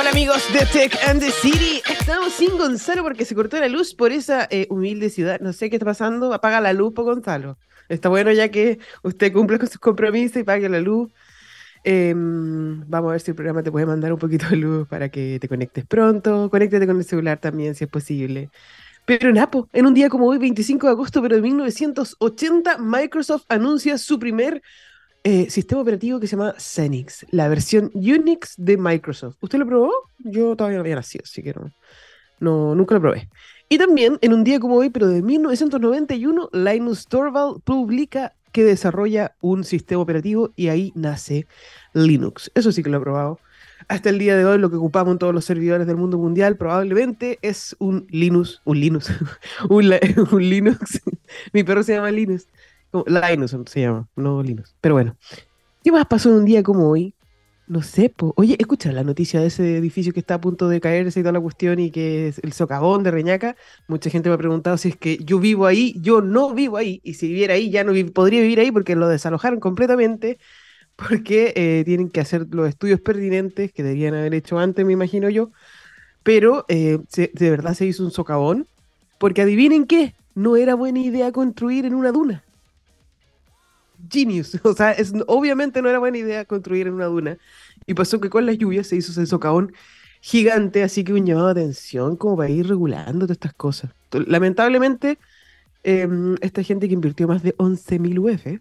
[0.00, 1.82] Hola amigos de Tech and the City.
[1.86, 5.40] Estamos sin Gonzalo porque se cortó la luz por esa eh, humilde ciudad.
[5.40, 6.32] No sé qué está pasando.
[6.32, 7.58] Apaga la luz por Gonzalo.
[7.90, 11.12] Está bueno ya que usted cumple con sus compromisos y pague la luz.
[11.84, 15.10] Em, vamos a ver si el programa te puede mandar un poquito de luz para
[15.10, 16.48] que te conectes pronto.
[16.48, 18.48] Conéctate con el celular también si es posible.
[19.04, 23.98] Pero Napo, en un día como hoy, 25 de agosto pero de 1980, Microsoft anuncia
[23.98, 24.62] su primer
[25.24, 29.36] eh, sistema operativo que se llama Xenix, la versión Unix de Microsoft.
[29.40, 29.92] ¿Usted lo probó?
[30.18, 31.70] Yo todavía no había nacido, así que no,
[32.40, 33.28] no, nunca lo probé.
[33.68, 39.36] Y también, en un día como hoy, pero de 1991, Linus Torvald publica que desarrolla
[39.40, 41.46] un sistema operativo y ahí nace
[41.92, 42.50] Linux.
[42.54, 43.38] Eso sí que lo he probado.
[43.88, 46.56] Hasta el día de hoy lo que ocupamos en todos los servidores del mundo mundial
[46.56, 49.10] probablemente es un Linux, un Linux,
[49.68, 49.88] un,
[50.40, 51.00] Linux.
[51.52, 52.46] Mi perro se llama Linux.
[52.92, 54.74] Linus se llama, no Linux.
[54.80, 55.16] Pero bueno,
[55.82, 57.14] ¿qué más pasó en un día como hoy?
[57.70, 61.20] No sé, oye, escucha la noticia de ese edificio que está a punto de caerse
[61.20, 63.54] y toda la cuestión y que es el socavón de Reñaca.
[63.86, 65.94] Mucha gente me ha preguntado si es que yo vivo ahí.
[66.00, 67.00] Yo no vivo ahí.
[67.04, 70.40] Y si viviera ahí, ya no podría vivir ahí porque lo desalojaron completamente.
[70.96, 75.30] Porque eh, tienen que hacer los estudios pertinentes que deberían haber hecho antes, me imagino
[75.30, 75.52] yo.
[76.24, 78.66] Pero eh, de verdad se hizo un socavón.
[79.18, 82.42] Porque adivinen qué, no era buena idea construir en una duna
[84.08, 84.58] genius.
[84.64, 87.38] O sea, obviamente no era buena idea construir en una duna.
[87.86, 89.72] Y pasó que con las lluvias se hizo ese socavón
[90.20, 93.90] gigante, así que un llamado de atención como para ir regulando todas estas cosas.
[94.12, 95.18] Lamentablemente,
[95.82, 98.60] em, esta gente que invirtió más de 11.000 UF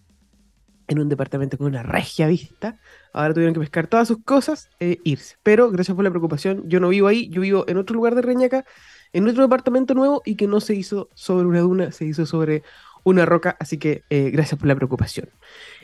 [0.87, 2.79] en un departamento con una regia vista,
[3.13, 5.35] ahora tuvieron que pescar todas sus cosas e irse.
[5.43, 8.23] Pero gracias por la preocupación, yo no vivo ahí, yo vivo en otro lugar de
[8.23, 8.65] Reñaca,
[9.13, 12.63] en otro departamento nuevo y que no se hizo sobre una duna, se hizo sobre
[13.03, 15.29] una roca, así que eh, gracias por la preocupación.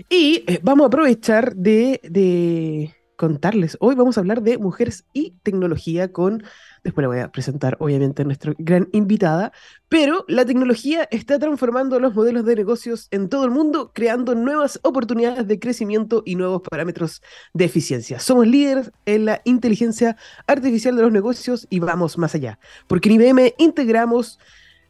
[0.10, 6.12] Y eh, vamos a aprovechar de, contarles, hoy vamos a hablar de mujeres y tecnología
[6.12, 6.44] con,
[6.84, 9.54] después le voy a presentar obviamente a nuestra gran invitada,
[9.88, 14.82] pero la tecnología está transformando los modelos de negocios en todo el mundo, creando nuevas
[14.84, 17.22] oportunidades de crecimiento y nuevos parámetros
[17.54, 18.20] de eficiencia.
[18.20, 23.16] Somos líderes en la inteligencia artificial de los negocios y vamos más allá, porque en
[23.16, 24.40] IBM integramos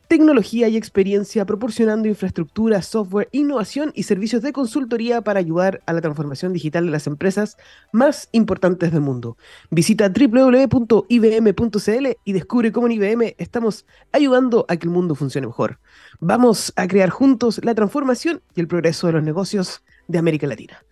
[0.07, 6.01] tecnología y experiencia proporcionando infraestructura, software, innovación y servicios de consultoría para ayudar a la
[6.01, 7.57] transformación digital de las empresas
[7.91, 9.37] más importantes del mundo.
[9.69, 15.79] Visita www.ibm.cl y descubre cómo en IBM estamos ayudando a que el mundo funcione mejor.
[16.19, 20.83] Vamos a crear juntos la transformación y el progreso de los negocios de América Latina.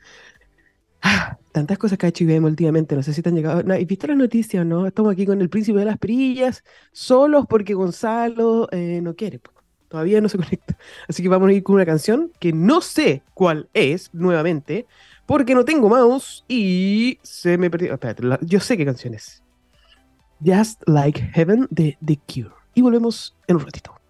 [1.53, 3.63] Ah, tantas cosas que ha hecho IBM últimamente, no sé si te han llegado.
[3.63, 4.87] No, ¿Y visto las noticias, no?
[4.87, 9.39] Estamos aquí con el príncipe de las perillas, solos porque Gonzalo eh, no quiere.
[9.87, 10.77] Todavía no se conecta.
[11.07, 14.87] Así que vamos a ir con una canción que no sé cuál es, nuevamente,
[15.25, 17.93] porque no tengo mouse y se me perdió.
[17.93, 19.43] Espérate, yo sé qué canción es.
[20.43, 22.55] Just Like Heaven de The Cure.
[22.73, 24.02] Y volvemos en un ratito.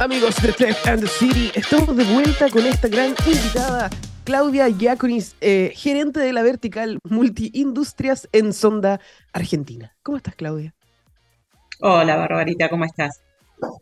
[0.00, 3.90] Amigos de Tech and the City, estamos de vuelta con esta gran invitada,
[4.22, 9.00] Claudia Yaconis, eh, gerente de la vertical Multiindustrias en Sonda,
[9.32, 9.96] Argentina.
[10.04, 10.72] ¿Cómo estás, Claudia?
[11.80, 13.22] Hola, Barbarita, ¿cómo estás?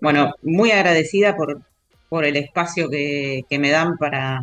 [0.01, 1.61] Bueno, muy agradecida por,
[2.09, 4.41] por el espacio que, me dan para,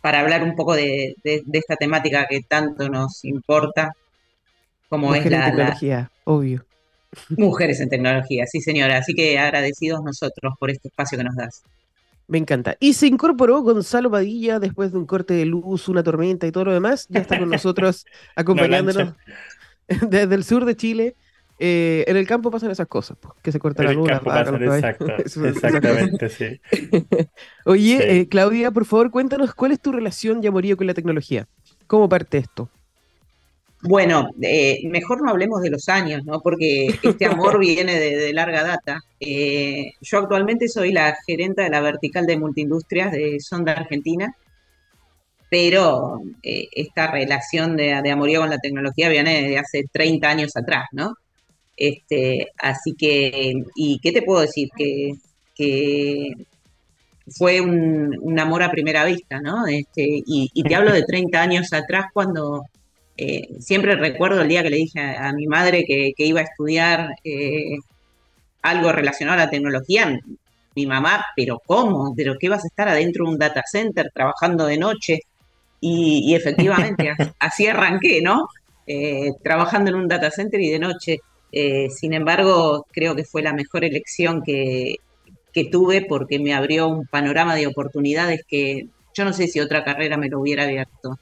[0.00, 1.16] para hablar un poco de,
[1.52, 3.92] esta temática que tanto nos importa,
[4.88, 6.67] como es la tecnología, obvio.
[7.30, 8.98] Mujeres en tecnología, sí señora.
[8.98, 11.62] Así que agradecidos nosotros por este espacio que nos das.
[12.26, 12.76] Me encanta.
[12.78, 16.66] Y se incorporó Gonzalo Padilla después de un corte de luz, una tormenta y todo
[16.66, 17.06] lo demás.
[17.08, 18.04] Ya está con nosotros
[18.36, 19.14] acompañándonos
[20.08, 21.16] desde el sur de Chile.
[21.60, 24.08] Eh, en el campo pasan esas cosas, que se corta la luz.
[25.44, 26.60] exactamente, sí.
[27.64, 31.48] Oye, eh, Claudia, por favor, cuéntanos cuál es tu relación ya amorío con la tecnología.
[31.88, 32.68] ¿Cómo parte esto?
[33.82, 36.40] Bueno, eh, mejor no hablemos de los años, ¿no?
[36.40, 39.00] Porque este amor viene de, larga data.
[39.20, 44.34] Eh, yo actualmente soy la gerenta de la vertical de multiindustrias de Sonda Argentina,
[45.48, 50.56] pero eh, esta relación de, de, amorío con la tecnología viene de hace 30 años
[50.56, 51.14] atrás, ¿no?
[51.76, 54.68] Este, así que, ¿y qué te puedo decir?
[54.76, 55.14] Que,
[57.36, 59.66] fue un, amor a primera vista, ¿no?
[59.66, 62.64] Este, y, y te hablo de 30 años atrás cuando
[63.18, 67.16] eh, siempre recuerdo el día que le dije a, mi madre que, iba a estudiar
[67.24, 67.78] eh,
[68.62, 70.18] algo relacionado a la tecnología.
[70.76, 72.14] Mi mamá, pero ¿cómo?
[72.16, 75.20] ¿Pero qué vas a estar adentro de un data center trabajando de noche?
[75.80, 78.48] Y, efectivamente, así arranqué, ¿no?
[78.86, 81.18] Eh, trabajando en un data center y de noche.
[81.90, 84.96] sin embargo, creo que fue la mejor elección que,
[85.52, 89.82] que tuve porque me abrió un panorama de oportunidades que yo no sé si otra
[89.82, 91.18] carrera me lo hubiera abierto.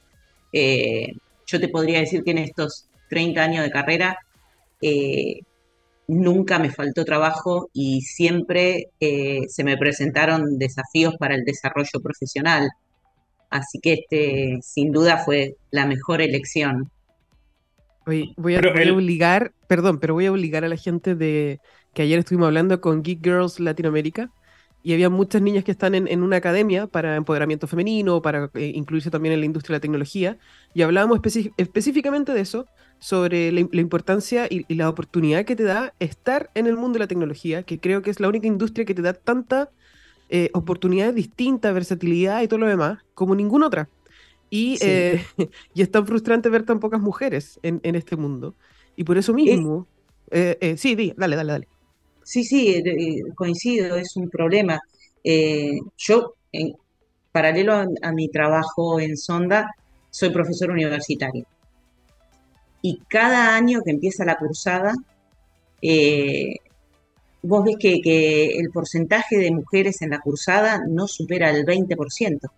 [0.53, 1.15] Eh,
[1.47, 4.19] yo te podría decir que en estos 30 años de carrera
[4.81, 5.39] eh,
[6.07, 12.69] nunca me faltó trabajo y siempre eh, se me presentaron desafíos para el desarrollo profesional.
[13.49, 16.91] Así que este, sin duda fue la mejor elección.
[18.05, 18.59] voy, a,
[18.93, 21.59] obligar, perdón, pero voy a obligar a la gente de
[21.93, 24.29] que ayer estuvimos hablando con Geek Girls Latinoamérica
[24.87, 29.11] y había muchas niñas que están en, una academia para empoderamiento femenino, para eh, incluirse
[29.11, 30.37] también en la industria de la tecnología,
[30.73, 31.19] y hablábamos
[31.57, 32.67] específicamente de eso,
[32.97, 37.07] sobre la, importancia y, la oportunidad que te da estar en el mundo de la
[37.07, 39.71] tecnología, que creo que es la única industria que te da tanta
[40.29, 43.89] eh, oportunidades distintas, versatilidad y todo lo demás, como ninguna otra.
[44.49, 45.21] Y, eh,
[45.73, 48.55] y es tan frustrante ver tan pocas mujeres en, este mundo.
[48.95, 49.85] Y por eso mismo...
[50.31, 51.67] Eh, sí, dale, dale, dale.
[52.27, 52.83] Sí, sí,
[53.35, 54.79] coincido, es un problema.
[55.97, 56.73] yo, en
[57.31, 59.71] paralelo a mi trabajo en Sonda,
[60.09, 61.45] soy profesor universitario
[62.81, 64.93] y cada año que empieza la cursada,
[65.81, 66.55] eh,
[67.41, 72.49] vos ves que, el porcentaje de mujeres en la cursada no supera el 20%.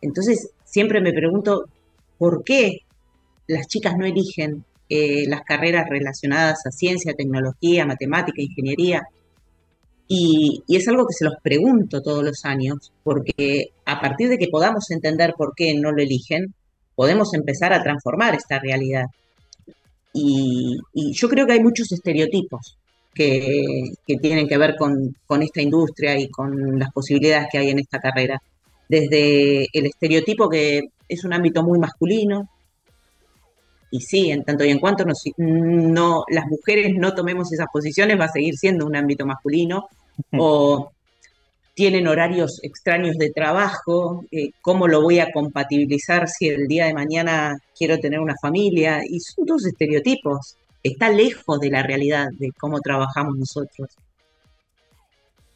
[0.00, 1.66] Entonces, siempre me pregunto,
[2.18, 2.80] ¿por qué
[3.46, 9.02] las chicas no eligen eh, las carreras relacionadas a ciencia, tecnología, matemática, ingeniería?
[10.08, 14.38] Y, y, es algo que se los pregunto todos los años, porque a partir de
[14.38, 16.54] que podamos entender por qué no lo eligen,
[16.94, 19.06] podemos empezar a transformar esta realidad.
[20.12, 20.78] Y,
[21.12, 22.76] yo creo que hay muchos estereotipos
[23.14, 27.98] que, tienen que ver con, esta industria y con las posibilidades que hay en esta
[27.98, 28.40] carrera.
[28.88, 32.48] Desde el estereotipo que es un ámbito muy masculino,
[33.92, 35.04] y sí, en tanto y en cuanto
[35.36, 39.86] no, las mujeres no tomemos esas posiciones, va a seguir siendo un ámbito masculino,
[40.36, 40.90] o
[41.74, 46.94] tienen horarios extraños de trabajo, eh, cómo lo voy a compatibilizar si el día de
[46.94, 50.56] mañana quiero tener una familia, y son dos estereotipos.
[50.82, 53.90] Está lejos de la realidad de cómo trabajamos nosotros.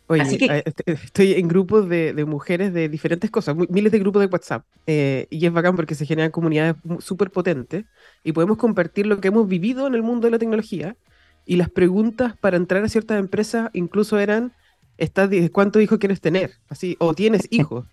[0.09, 4.65] Oye, eh, estoy en grupos de, mujeres de diferentes cosas, miles de grupos de WhatsApp,
[4.87, 7.85] eh, y es bacán porque se generan comunidades súper potentes
[8.23, 10.97] y podemos compartir lo que hemos vivido en el mundo de la tecnología.
[11.45, 14.53] Y las preguntas para entrar a ciertas empresas incluso eran,
[14.97, 16.53] estás, ¿cuántos hijos quieres tener?
[16.69, 17.87] Así, o tienes hijos.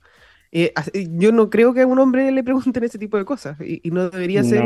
[0.52, 0.72] Eh,
[1.18, 4.12] yo no creo que a un hombre le pregunten ese tipo de cosas y, no
[4.12, 4.64] debería ser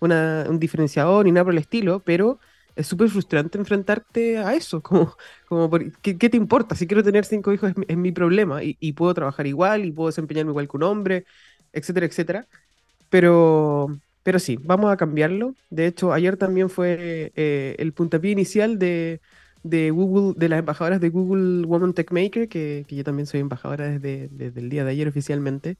[0.00, 2.40] una, un diferenciador ni nada por el estilo, pero
[2.78, 5.16] es súper frustrante enfrentarte a eso, como,
[5.48, 5.68] como
[6.00, 6.74] ¿qué, te importa?
[6.76, 10.52] Si quiero tener cinco hijos es, mi problema y, puedo trabajar igual y puedo desempeñarme
[10.52, 11.24] igual que un hombre,
[11.72, 12.46] etcétera, etcétera.
[13.10, 13.88] Pero,
[14.22, 15.54] pero sí, vamos a cambiarlo.
[15.70, 19.20] De hecho, ayer también fue eh, el puntapié inicial de,
[19.62, 23.98] de Google, de las embajadoras de Google Woman Tech Maker, que, yo también soy embajadora
[23.98, 24.30] desde,
[24.60, 25.78] el día de ayer oficialmente,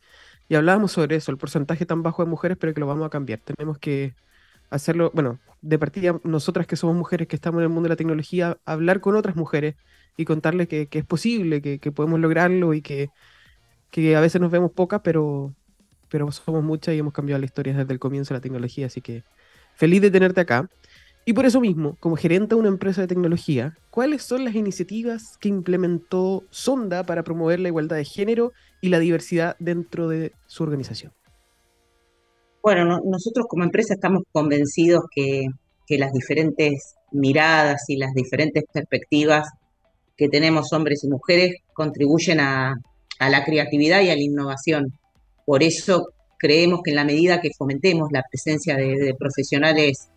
[0.49, 3.11] y hablábamos sobre eso, el porcentaje tan bajo de mujeres, pero que lo vamos a
[3.11, 3.41] cambiar.
[3.41, 4.15] Tenemos que
[4.71, 7.97] hacerlo, bueno, de partida, nosotras que somos mujeres que estamos en el mundo de la
[7.97, 9.77] tecnología, hablar con otras mujeres
[10.17, 13.11] y contarles que, es posible, que, podemos lograrlo y que,
[13.91, 15.55] que a veces nos vemos pocas, pero,
[16.09, 19.01] pero somos muchas y hemos cambiado la historia desde el comienzo de la tecnología, así
[19.01, 19.25] que
[19.75, 20.69] feliz de tenerte acá.
[21.25, 25.37] Y por eso mismo, como gerente de una empresa de tecnología, ¿cuáles son las iniciativas
[25.39, 30.63] que implementó Sonda para promover la igualdad de género y la diversidad dentro de su
[30.63, 31.13] organización?
[32.69, 35.47] Bueno, nosotros como empresa estamos convencidos que,
[35.97, 39.49] las diferentes miradas y las diferentes perspectivas
[40.19, 42.75] que tenemos hombres y mujeres contribuyen a,
[43.21, 44.93] la creatividad y a la innovación.
[45.47, 46.09] Por eso
[46.39, 50.11] creemos que en la medida que fomentemos la presencia de profesionales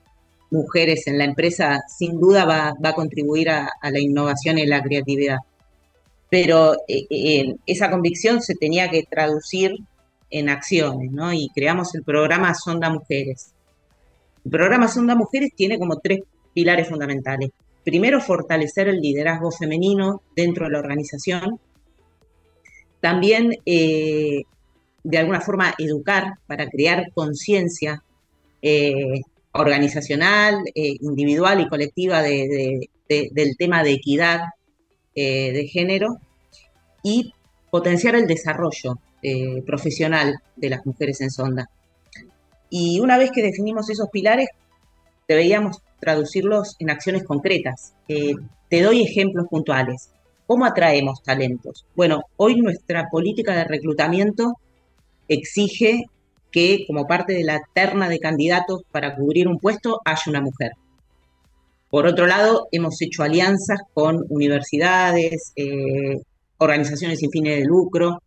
[0.50, 5.38] mujeres en la empresa, sin duda va, a contribuir a, la innovación y la creatividad.
[6.29, 9.72] Pero eh, eh, esa convicción se tenía que traducir
[10.31, 11.31] en acciones, ¿no?
[11.33, 13.53] Y creamos el programa Sonda Mujeres.
[14.43, 16.21] El programa Sonda Mujeres tiene como tres
[16.53, 17.51] pilares fundamentales.
[17.83, 21.59] Primero, fortalecer el liderazgo femenino dentro de la organización.
[23.00, 24.43] También, eh,
[25.03, 28.03] de alguna forma, educar para crear conciencia
[29.53, 34.41] organizacional, eh, individual y colectiva del tema de equidad
[35.13, 36.19] eh, de género
[37.03, 37.33] y
[37.69, 41.69] potenciar el desarrollo eh, profesional de las mujeres en sonda.
[42.69, 44.47] Y una vez que definimos esos pilares,
[45.27, 47.93] deberíamos traducirlos en acciones concretas.
[48.07, 50.11] te doy ejemplos puntuales.
[50.47, 51.85] ¿Cómo atraemos talentos?
[51.95, 54.53] Bueno, hoy nuestra política de reclutamiento
[55.27, 56.03] exige
[56.51, 60.71] que como parte de la terna de candidatos para cubrir un puesto haya una mujer.
[61.89, 66.17] Por otro lado, hemos hecho alianzas con universidades, eh,
[66.57, 68.21] organizaciones sin fines de lucro,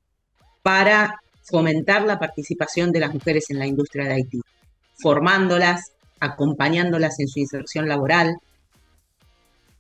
[0.65, 4.41] para fomentar la participación de las mujeres en la industria de Haití,
[4.95, 8.39] formándolas, acompañándolas en su inserción laboral.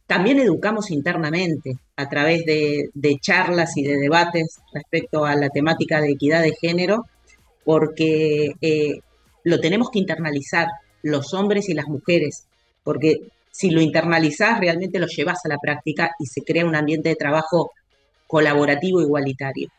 [0.06, 6.10] También educamos internamente a través de, charlas y de debates respecto a la temática de
[6.10, 7.06] equidad de género,
[7.64, 9.00] porque eh,
[9.42, 10.68] lo tenemos que internalizar
[11.02, 12.44] los hombres y las mujeres,
[12.82, 17.08] porque si lo internalizás realmente lo llevas a la práctica y se crea un ambiente
[17.08, 17.70] de trabajo
[18.26, 19.70] colaborativo igualitario.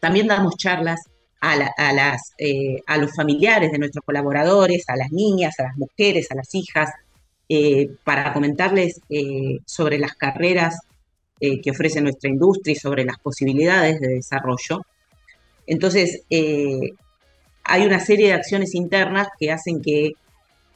[0.00, 1.00] También damos charlas
[1.40, 6.30] a, las, eh, a los familiares de nuestros colaboradores, a las niñas, a las mujeres,
[6.30, 6.90] a las hijas,
[7.48, 10.80] eh, para comentarles eh, sobre las carreras
[11.40, 14.84] que ofrece nuestra industria y sobre las posibilidades de desarrollo.
[15.68, 20.14] Entonces, hay una serie de acciones internas que hacen que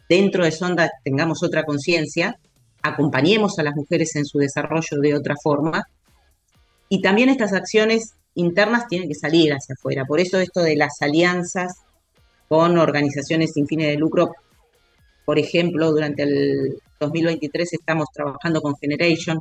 [0.08, 2.38] dentro de Sonda tengamos otra conciencia,
[2.80, 5.88] acompañemos a las mujeres en su desarrollo de otra forma.
[6.88, 10.04] Y también estas acciones internas tienen que salir hacia afuera.
[10.04, 11.74] Por eso esto de las alianzas
[12.48, 14.32] con organizaciones sin fines de lucro,
[15.24, 19.40] por ejemplo, durante el 2023 estamos trabajando con Generation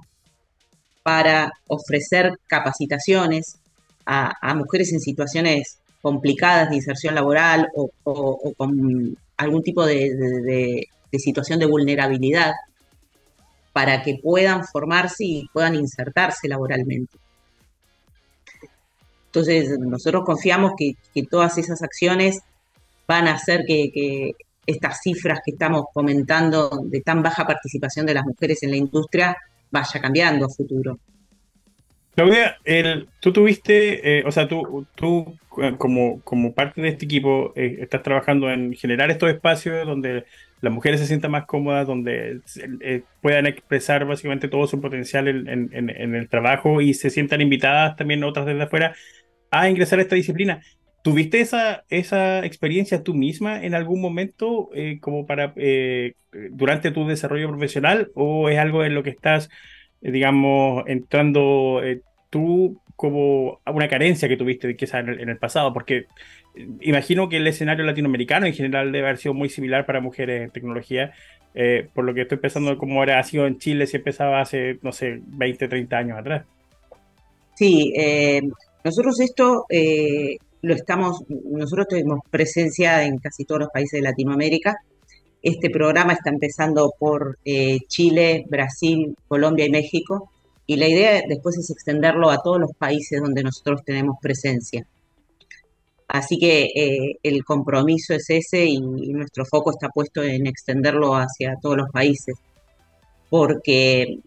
[1.04, 3.58] para ofrecer capacitaciones
[4.06, 11.66] a, mujeres en situaciones complicadas de inserción laboral o, con algún tipo de situación de
[11.66, 12.54] vulnerabilidad
[13.74, 17.18] para que puedan formarse y puedan insertarse laboralmente.
[19.34, 22.42] Entonces, nosotros confiamos que, todas esas acciones
[23.08, 24.34] van a hacer que,
[24.66, 29.36] estas cifras que estamos comentando de tan baja participación de las mujeres en la industria
[29.72, 31.00] vaya cambiando a futuro.
[32.14, 32.58] Claudia,
[33.22, 37.78] tú tuviste, eh, o sea, tú, tú eh, como, como parte de este equipo eh,
[37.80, 40.26] estás trabajando en generar estos espacios donde
[40.60, 42.42] las mujeres se sientan más cómodas, donde
[43.22, 48.24] puedan expresar básicamente todo su potencial en, en, el trabajo y se sientan invitadas también
[48.24, 48.94] otras desde afuera
[49.52, 50.62] a ingresar a esta disciplina.
[51.04, 56.14] ¿Tuviste esa, esa experiencia tú misma en algún momento eh, como para eh,
[56.52, 59.50] durante tu desarrollo profesional o es algo en lo que estás,
[60.02, 61.82] eh, digamos, entrando
[62.30, 65.74] tú como una carencia que tuviste quizás en el, en el pasado?
[65.74, 66.06] Porque
[66.82, 70.52] imagino que el escenario latinoamericano en general debe haber sido muy similar para mujeres en
[70.52, 71.14] tecnología.
[71.96, 74.92] por lo que estoy pensando como ahora ha sido en Chile si empezaba hace, no
[74.92, 76.46] sé, 20, 30 años atrás.
[77.56, 77.92] Sí,
[78.84, 84.78] nosotros esto eh, lo estamos, nosotros tenemos presencia en casi todos los países de Latinoamérica.
[85.42, 90.30] Este programa está empezando por eh, Chile, Brasil, Colombia y México.
[90.68, 94.86] Y la idea después es extenderlo a todos los países donde nosotros tenemos presencia.
[96.08, 101.56] Así que eh, el compromiso es ese y, nuestro foco está puesto en extenderlo hacia
[101.62, 102.36] todos los países.
[103.30, 104.20] Porque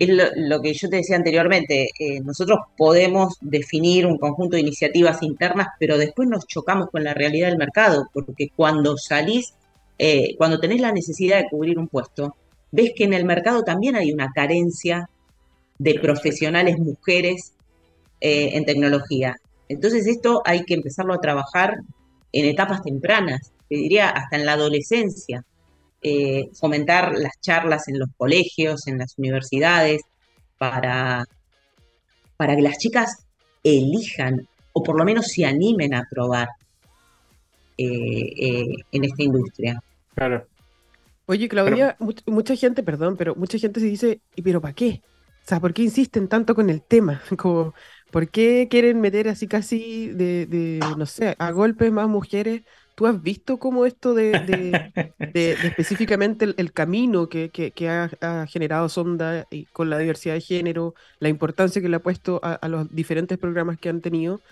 [0.00, 5.22] es lo, que yo te decía anteriormente, eh, nosotros podemos definir un conjunto de iniciativas
[5.22, 9.52] internas, pero después nos chocamos con la realidad del mercado, porque cuando salís,
[9.98, 12.34] eh, cuando tenés la necesidad de cubrir un puesto,
[12.72, 15.10] ves que en el mercado también hay una carencia
[15.78, 17.52] de profesionales mujeres
[18.22, 19.36] eh, en tecnología.
[19.68, 21.76] Entonces esto hay que empezarlo a trabajar
[22.32, 25.44] en etapas tempranas, te diría hasta en la adolescencia.
[26.02, 30.00] Eh, fomentar las charlas en los colegios, en las universidades,
[30.56, 31.24] para,
[32.36, 33.26] para que las chicas
[33.62, 36.48] elijan o por lo menos se animen a probar
[37.76, 39.82] eh, eh, en esta industria.
[40.14, 40.46] Claro.
[41.26, 45.02] Oye, Claudia, mucha gente, perdón, pero mucha gente se dice, ¿y pero para qué?
[45.44, 47.22] O sea, ¿por qué insisten tanto con el tema?
[47.36, 47.74] Como,
[48.10, 52.62] ¿Por qué quieren meter así casi de, de, no sé, a golpes más mujeres
[53.00, 54.92] ¿Tú has visto cómo esto de,
[55.64, 57.50] específicamente el, camino que,
[57.88, 62.40] ha, generado Sonda y con la diversidad de género, la importancia que le ha puesto
[62.42, 64.42] a, los diferentes programas que han tenido,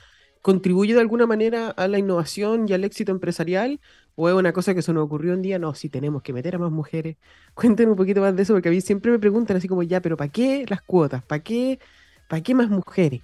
[0.41, 3.81] contribuye de alguna manera a la innovación y al éxito empresarial?
[4.17, 5.59] ¿O es una cosa que se nos ocurrió un día?
[5.59, 7.19] No, sí tenemos que meter a más mujeres.
[7.53, 10.01] Cuéntenme un poquito más de eso, porque a mí siempre me preguntan así como, ya,
[10.01, 11.23] pero ¿para qué las cuotas?
[11.23, 11.79] ¿Para qué,
[12.31, 13.21] para qué más mujeres?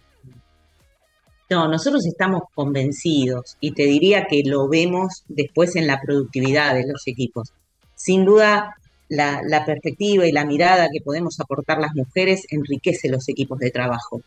[1.51, 6.87] No, nosotros estamos convencidos y te diría que lo vemos después en la productividad de
[6.87, 7.53] los equipos.
[7.95, 8.75] Sin duda,
[9.09, 14.23] la, perspectiva y la mirada que podemos aportar las mujeres enriquece los equipos de trabajo,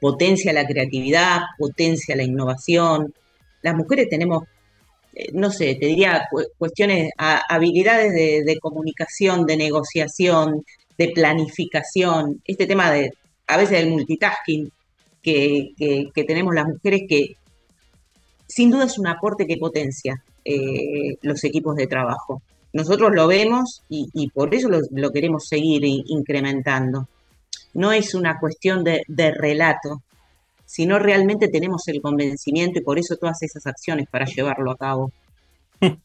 [0.00, 3.12] potencia la creatividad, potencia la innovación.
[3.62, 4.44] Las mujeres tenemos,
[5.14, 10.64] eh, no sé, te diría cuestiones, habilidades de, de comunicación, de negociación,
[10.96, 13.12] de planificación, este tema de,
[13.46, 14.70] a veces del multitasking,
[15.22, 15.74] que,
[16.26, 17.36] tenemos las mujeres que
[18.46, 22.42] sin duda es un aporte que potencia eh, los equipos de trabajo.
[22.72, 27.08] Nosotros lo vemos y, por eso lo, queremos seguir incrementando.
[27.74, 29.02] No es una cuestión de,
[29.36, 30.02] relato,
[30.66, 35.12] sino realmente tenemos el convencimiento y por eso todas esas acciones para llevarlo a cabo.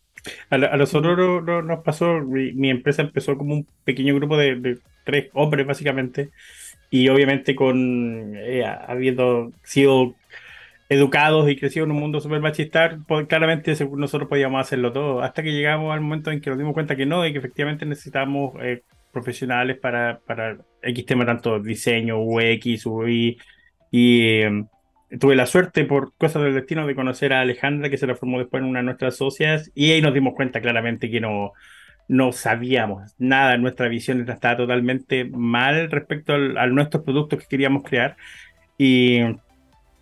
[0.50, 6.32] A, nosotros nos pasó, mi, empresa empezó como un pequeño grupo de, tres hombres básicamente,
[6.96, 10.16] y obviamente con eh, habiendo sido
[10.88, 15.44] educados y crecido en un mundo súper machista, pues, claramente nosotros podíamos hacerlo todo, hasta
[15.44, 18.54] que llegamos al momento en que nos dimos cuenta que no, y que efectivamente necesitamos
[18.62, 23.40] eh, profesionales para, para X tema, tanto diseño, UX, UI,
[23.92, 24.68] y em,
[25.20, 28.64] tuve la suerte por cosas del destino de conocer a Alejandra, que se transformó después
[28.64, 31.52] en una de nuestras socias, y ahí nos dimos cuenta claramente que no,
[32.08, 38.16] no sabíamos nada, nuestra visión estaba totalmente mal respecto a nuestros productos que queríamos crear.
[38.78, 39.22] Y,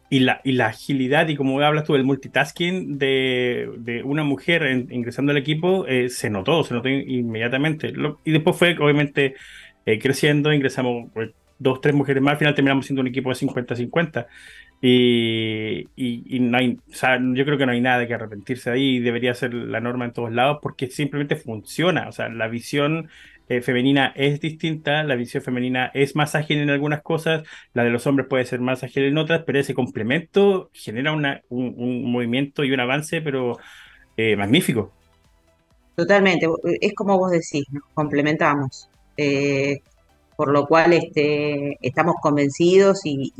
[0.10, 4.88] y, la, y la agilidad y como hablas tú del multitasking de, de una mujer
[4.92, 7.94] ingresando al equipo, eh, se notó, se notó inmediatamente.
[8.24, 9.36] y después fue obviamente
[9.86, 13.36] eh, creciendo, ingresamos pues, dos, tres mujeres más, al final terminamos siendo un equipo de
[13.36, 14.28] 50-50.
[14.86, 19.00] Y, y, no hay, o sea, yo creo que no hay nada que arrepentirse ahí,
[19.00, 23.08] debería ser la norma en todos lados porque simplemente funciona, o sea, la visión
[23.48, 27.92] eh, femenina es distinta, la visión femenina es más ágil en algunas cosas, la de
[27.92, 32.66] los hombres puede ser más ágil en otras, pero ese complemento genera una, un, movimiento
[32.66, 33.58] y un avance, pero
[34.18, 34.92] eh, magnífico.
[35.96, 36.46] Totalmente,
[36.82, 37.64] es como vos decís,
[37.94, 38.90] complementamos.
[39.16, 39.80] Eh,
[40.36, 43.32] por lo cual este, estamos convencidos y,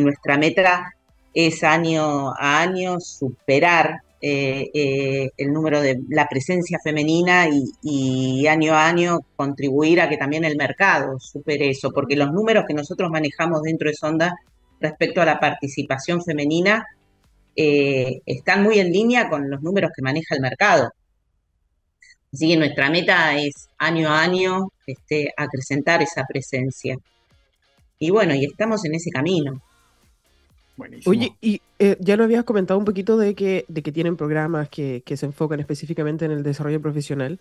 [0.00, 0.94] nuestra meta
[1.34, 7.46] es año a año superar eh, eh, el número de la presencia femenina
[7.82, 12.64] y, año a año contribuir a que también el mercado supere eso, porque los números
[12.66, 14.34] que nosotros manejamos dentro de Sonda
[14.80, 16.86] respecto a la participación femenina
[17.56, 20.92] eh, están muy en línea con los números que maneja el mercado.
[22.32, 26.96] Así que nuestra meta es año a año este, acrecentar esa presencia.
[27.98, 29.60] Y bueno, y estamos en ese camino.
[31.06, 34.68] Oye, y eh, ya nos habías comentado un poquito de que, de que tienen programas
[34.68, 37.40] que, se enfocan específicamente en el desarrollo profesional.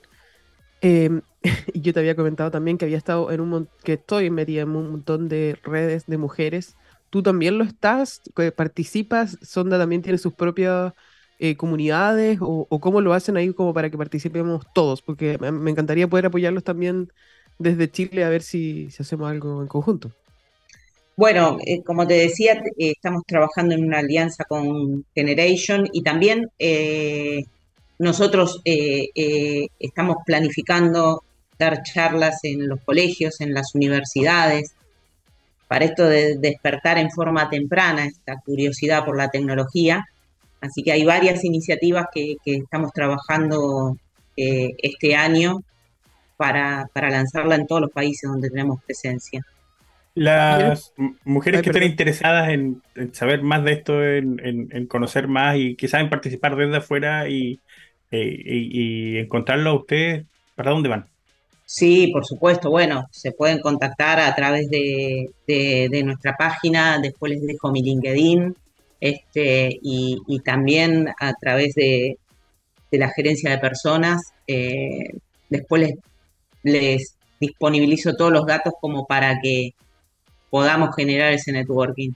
[0.81, 1.21] Em,
[1.73, 4.69] y yo te había comentado también que había estado en un que estoy metida en
[4.69, 6.75] un montón de redes de mujeres.
[7.09, 8.21] ¿Tú también lo estás?
[8.55, 9.37] ¿Participas?
[9.41, 10.93] ¿Sonda también tiene sus propias
[11.39, 16.07] eh, comunidades o, cómo lo hacen ahí como para que participemos todos, porque me encantaría
[16.07, 17.11] poder apoyarlos también
[17.59, 20.11] desde Chile a ver si, hacemos algo en conjunto.
[21.15, 26.49] Bueno, eh, como te decía, eh, estamos trabajando en una alianza con Generation y también
[27.99, 31.23] nosotros estamos planificando
[31.57, 34.73] dar charlas en los colegios, en las universidades,
[35.67, 40.05] para esto de despertar en forma temprana esta curiosidad por la tecnología
[40.61, 43.97] Así que hay varias iniciativas que, estamos trabajando
[44.35, 45.63] eh, este año
[46.37, 49.43] para, lanzarla en todos los países donde tenemos presencia.
[50.15, 50.93] Las
[51.25, 56.09] mujeres que estén interesadas en, saber más de esto, en, conocer más y que saben
[56.09, 57.59] participar desde afuera y,
[58.11, 61.05] eh, encontrarlo a ustedes, ¿para dónde van?
[61.65, 62.69] Sí, por supuesto.
[62.69, 66.97] Bueno, se pueden contactar a través de, de nuestra página.
[66.99, 68.55] Después les dejo mi LinkedIn
[68.99, 72.17] este, y, también a través de,
[72.91, 74.21] la gerencia de personas.
[74.47, 75.11] Eh,
[75.49, 75.95] después les,
[77.39, 79.73] disponibilizo todos los datos como para que
[80.49, 82.11] podamos generar ese networking.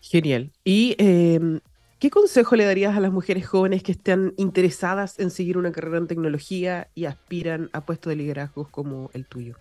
[0.00, 0.50] Genial.
[0.64, 1.60] ¿Y em,
[1.98, 5.98] qué consejo le darías a las mujeres jóvenes que estén interesadas en seguir una carrera
[5.98, 9.56] en tecnología y aspiran a puestos de liderazgo como el tuyo?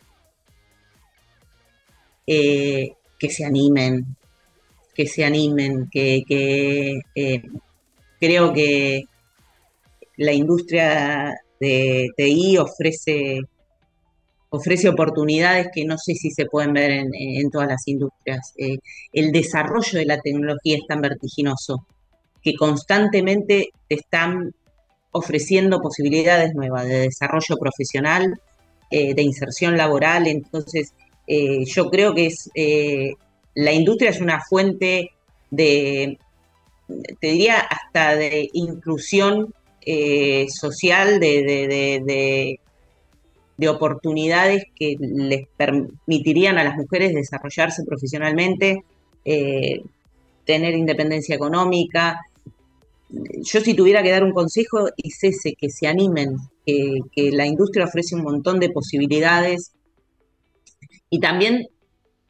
[2.28, 4.16] Eh, que se animen,
[4.94, 6.24] que se animen, que,
[7.16, 7.42] eh,
[8.20, 9.04] creo que
[10.18, 13.42] la industria de TI ofrece,
[14.50, 18.54] ofrece oportunidades que no sé si se pueden ver en, todas las industrias.
[18.58, 18.78] Eh,
[19.12, 21.86] el desarrollo de la tecnología es tan vertiginoso
[22.42, 24.54] que constantemente te están
[25.12, 28.40] ofreciendo posibilidades nuevas de desarrollo profesional,
[28.92, 30.28] eh, de inserción laboral.
[30.28, 30.94] Entonces,
[31.28, 32.52] yo creo que es
[33.56, 35.12] la industria es una fuente
[35.50, 36.20] de,
[37.20, 42.60] te diría, hasta de inclusión eh, social, de,
[43.68, 48.84] oportunidades que les permitirían a las mujeres desarrollarse profesionalmente,
[49.24, 49.82] eh,
[50.46, 52.22] tener independencia económica.
[53.10, 57.46] Yo si tuviera que dar un consejo es ese, que se animen, que, que la
[57.46, 59.72] industria ofrece un montón de posibilidades
[61.10, 61.68] y también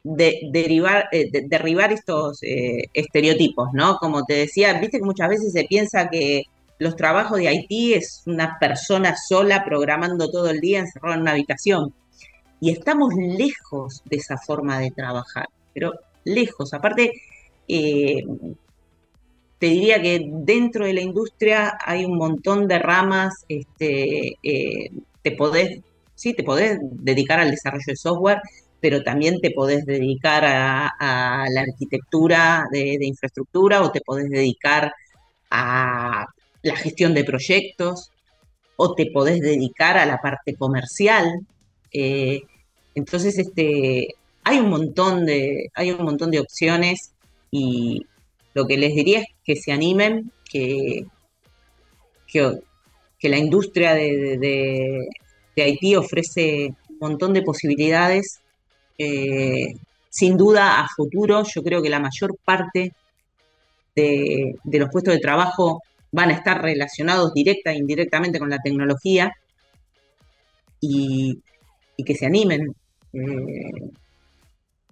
[0.06, 3.96] de, derivar, eh, derribar estos eh, estereotipos, ¿no?
[3.96, 6.44] Como te decía, viste que muchas veces se piensa que
[6.78, 11.32] los trabajos de Haití es una persona sola programando todo el día encerrada en una
[11.32, 11.94] habitación.
[12.60, 15.92] Y estamos lejos de esa forma de trabajar, pero
[16.24, 16.72] lejos.
[16.74, 17.12] Aparte,
[17.68, 18.22] eh,
[19.58, 24.90] te diría que dentro de la industria hay un montón de ramas, este, eh,
[25.22, 25.80] te podés,
[26.14, 28.40] sí, te podés dedicar al desarrollo de software,
[28.80, 34.92] pero también te podés dedicar a, la arquitectura de, infraestructura o te podés dedicar
[35.50, 36.26] a
[36.66, 38.10] la gestión de proyectos
[38.76, 41.40] o te podés dedicar a la parte comercial.
[41.92, 42.42] Eh,
[42.94, 44.08] entonces, este,
[44.44, 47.12] hay un montón de, hay un montón de opciones
[47.50, 48.06] y,
[48.56, 51.04] lo que les diría es que se animen, que,
[52.26, 55.06] que, la industria de,
[55.58, 58.40] Haití ofrece un montón de posibilidades.
[58.96, 59.74] Eh,
[60.08, 62.94] sin duda, a futuro, yo creo que la mayor parte
[63.94, 65.82] de, los puestos de trabajo
[66.16, 69.32] van a estar relacionados directa e indirectamente con la tecnología
[70.80, 71.42] y,
[72.06, 72.74] que se animen.
[73.12, 73.90] Eh,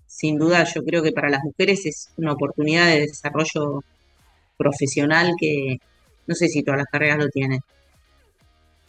[0.06, 3.82] sin duda yo creo que para las mujeres es una oportunidad de desarrollo
[4.58, 5.78] profesional que
[6.26, 7.60] no sé si todas las carreras lo tienen.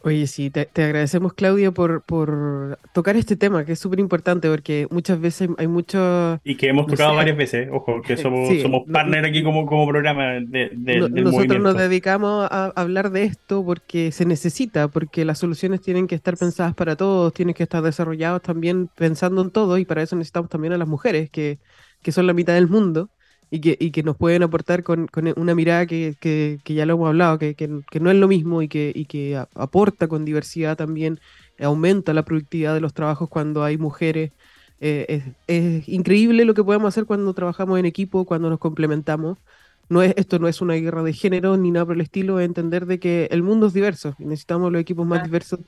[0.05, 4.85] Oye, sí, te, agradecemos, Claudia, por, por tocar este tema, que es súper importante, porque
[4.91, 6.39] muchas veces hay, mucho...
[6.43, 10.33] Y que hemos tocado varias veces, ojo, que somos, somos partner aquí como, como programa
[10.33, 10.69] de,
[11.09, 16.13] Nosotros nos dedicamos a hablar de esto porque se necesita, porque las soluciones tienen que
[16.13, 20.15] estar pensadas para todos, tienen que estar desarrollados también pensando en todo, y para eso
[20.15, 21.57] necesitamos también a las mujeres, que,
[22.03, 23.09] que son la mitad del mundo
[23.51, 26.85] y que, y que nos pueden aportar con, con una mirada que, que, que, ya
[26.85, 27.55] lo hemos hablado, que,
[27.99, 31.19] no es lo mismo y que, y que aporta con diversidad también,
[31.59, 34.31] aumenta la productividad de los trabajos cuando hay mujeres.
[34.81, 39.37] Eh, es, increíble lo que podemos hacer cuando trabajamos en equipo, cuando nos complementamos.
[39.87, 42.45] No es, esto no es una guerra de género ni nada por el estilo, es
[42.45, 45.59] entender de que el mundo es diverso y necesitamos los equipos más diversos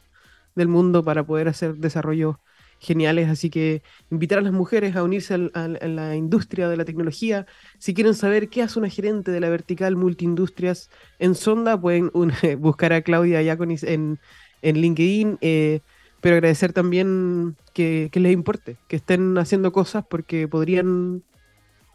[0.56, 2.40] del mundo para poder hacer desarrollo
[2.80, 7.46] geniales, así que invitar a las mujeres a unirse a la industria de la tecnología.
[7.80, 12.12] Si quieren saber qué hace una gerente de la vertical multiindustrias en Sonda, pueden
[12.60, 14.20] buscar a Claudia Yaconis en,
[14.62, 15.82] en LinkedIn, eh,
[16.22, 21.24] pero agradecer también que, les importe, que estén haciendo cosas porque podrían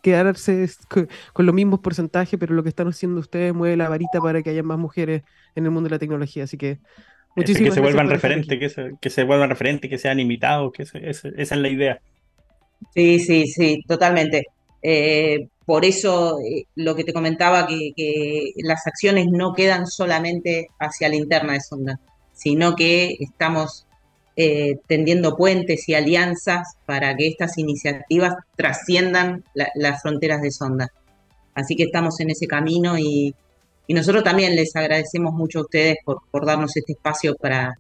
[0.02, 4.42] quedarse con, los mismos porcentajes, pero lo que están haciendo ustedes mueve la varita para
[4.42, 5.22] que haya más mujeres
[5.54, 6.78] en el mundo de la tecnología, así que
[7.34, 11.28] que se vuelvan referentes, que se, que se vuelvan referentes, que sean imitados, que esa
[11.36, 12.00] es la idea.
[12.94, 14.46] Sí, sí, sí, totalmente.
[14.82, 21.08] Eh, por eso eh, lo que te comentaba, que, las acciones no quedan solamente hacia
[21.08, 22.00] la interna de Sonda,
[22.32, 23.86] sino que estamos
[24.36, 30.88] eh, tendiendo puentes y alianzas para que estas iniciativas trasciendan las fronteras de Sonda.
[31.54, 33.34] Así que estamos en ese camino y,
[33.86, 37.74] y nosotros también les agradecemos mucho a ustedes por, por darnos este espacio para,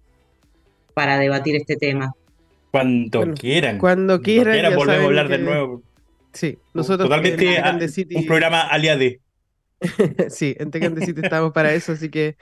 [0.94, 2.12] para debatir este tema.
[2.70, 3.78] Cuando quieran.
[3.78, 4.74] Cuando quieran.
[4.74, 5.82] volvemos a hablar de nuevo.
[6.32, 7.08] Sí, nosotros.
[7.08, 7.62] Totalmente
[8.14, 9.20] un programa aliade.
[10.28, 12.36] sí, en Tech City estamos para eso, así que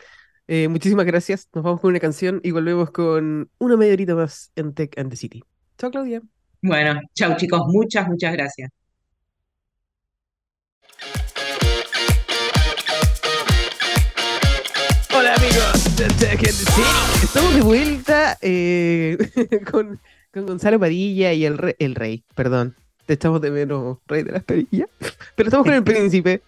[0.47, 1.49] eh, muchísimas gracias.
[1.55, 5.11] Nos vamos con una canción y volvemos con una media horita más en Tech and
[5.11, 5.43] the City.
[5.79, 6.23] Chao, Claudia.
[6.63, 7.63] Bueno, chao, chicos.
[7.67, 8.71] Muchas, muchas gracias.
[15.31, 19.17] Hola amigos de Tech Estamos de vuelta eh,
[19.71, 20.01] con,
[20.35, 22.75] Gonzalo Padilla y el, rey, el rey, perdón.
[23.07, 24.89] Te echamos de menos, rey de las perillas.
[25.37, 26.43] Pero estamos con el príncipe,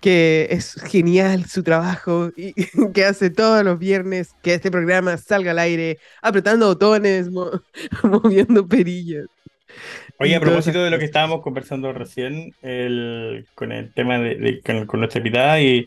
[0.00, 2.54] que es genial su trabajo y
[2.94, 7.28] que hace todos los viernes que este programa salga al aire, apretando botones,
[8.02, 9.26] moviendo perillas.
[10.18, 12.54] Oye, a propósito de lo que estábamos conversando recién,
[13.54, 15.86] con el tema de, con, nuestra invitada y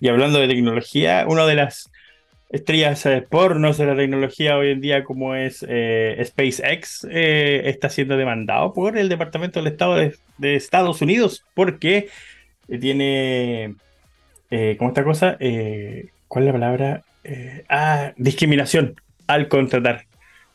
[0.00, 1.90] y hablando de tecnología, una de las
[2.50, 7.90] estrellas eh, pornos de la tecnología hoy en día, como es eh, SpaceX, eh, está
[7.90, 12.08] siendo demandado por el Departamento del Estado de, Estados Unidos porque
[12.80, 13.74] tiene,
[14.78, 15.36] ¿cómo esta cosa?
[16.28, 17.02] ¿Cuál es la palabra?
[17.68, 20.06] ah, discriminación al contratar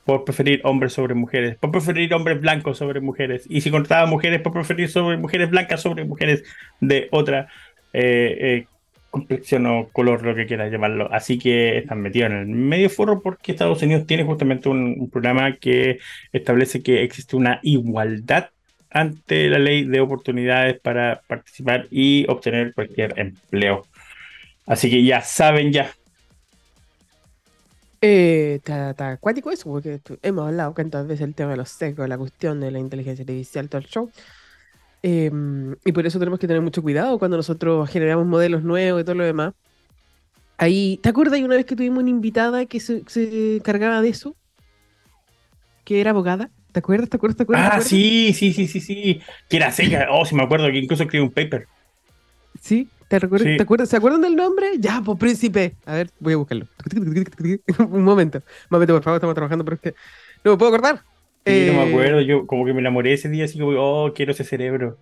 [0.06, 4.41] por preferir hombres sobre mujeres, por preferir hombres blancos sobre mujeres, y si contrataba mujeres,
[4.41, 6.43] por preferir sobre mujeres blancas sobre mujeres
[6.79, 7.47] de otra
[7.93, 8.65] eh,
[9.13, 11.08] complexión o color, lo que quieras llamarlo.
[11.13, 15.56] Así que están metidos en el medio foro porque Estados Unidos tiene justamente un, programa
[15.58, 15.99] que
[16.32, 18.49] establece que existe una igualdad
[18.89, 23.86] ante la ley de oportunidades para participar y obtener cualquier empleo.
[24.65, 25.91] Así que ya saben ya.
[28.02, 32.17] Eh, está, acuático eso, porque hemos hablado tantas veces el tema de los sesgos, la
[32.17, 34.12] cuestión de la inteligencia artificial, todo el show.
[35.06, 39.04] Em, y por eso tenemos que tener mucho cuidado cuando nosotros generamos modelos nuevos y
[39.04, 39.54] todo lo demás.
[40.58, 44.10] Ahí, ¿te acuerdas de una vez que tuvimos una invitada que se, se cargaba de
[44.10, 44.34] eso?
[45.84, 46.50] Que era abogada.
[46.72, 47.10] ¿Te acuerdas?
[47.10, 47.38] ¿Te acuerdas?
[47.38, 47.72] ¿Te acuerdas?
[47.74, 49.22] Ah, sí, sí, sí, sí, sí.
[49.50, 50.08] Que era seca.
[50.10, 51.68] Oh, sí me acuerdo que incluso escribió un paper.
[52.62, 52.88] ¿Sí?
[53.10, 54.72] ¿Te, recuerdas, ¿te acuerdas, ¿Se acuerdan del nombre?
[54.80, 55.76] Ya, pues príncipe.
[55.86, 56.66] A ver, voy a buscarlo.
[57.89, 58.38] Un momento.
[58.39, 59.96] Un momento, por favor, estamos trabajando, pero es que
[60.46, 61.04] no me puedo acordar.
[61.45, 64.32] Sí, no me acuerdo, yo como que me enamoré ese día, así como, oh, quiero
[64.32, 64.97] ese cerebro.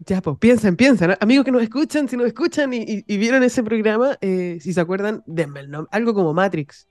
[0.00, 1.14] Ya, pues piensen, piensen.
[1.20, 5.22] Amigos que nos escuchan, si nos escuchan y, vieron ese programa, eh, si se acuerdan,
[5.26, 5.88] denme el nombre.
[5.92, 6.88] Algo como Matrix.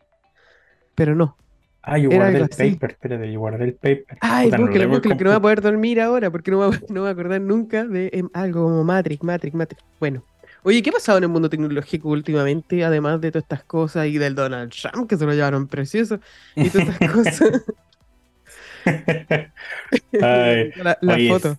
[0.96, 1.38] Pero no.
[1.86, 4.18] Ah, yo guardé el paper, espérate, yo guardé el paper.
[4.22, 7.10] Ay, porque no, que no voy a poder dormir ahora, porque no, me, no voy
[7.10, 9.84] a acordar nunca de em, algo como Matrix, Matrix, Matrix.
[10.00, 10.24] Bueno.
[10.66, 12.86] Oye, ¿qué ha pasado en el mundo tecnológico últimamente?
[12.86, 16.22] Además de todas estas cosas y del Donald Trump, que se lo llevaron precioso,
[16.56, 17.64] y todas estas cosas.
[20.12, 21.58] la, foto.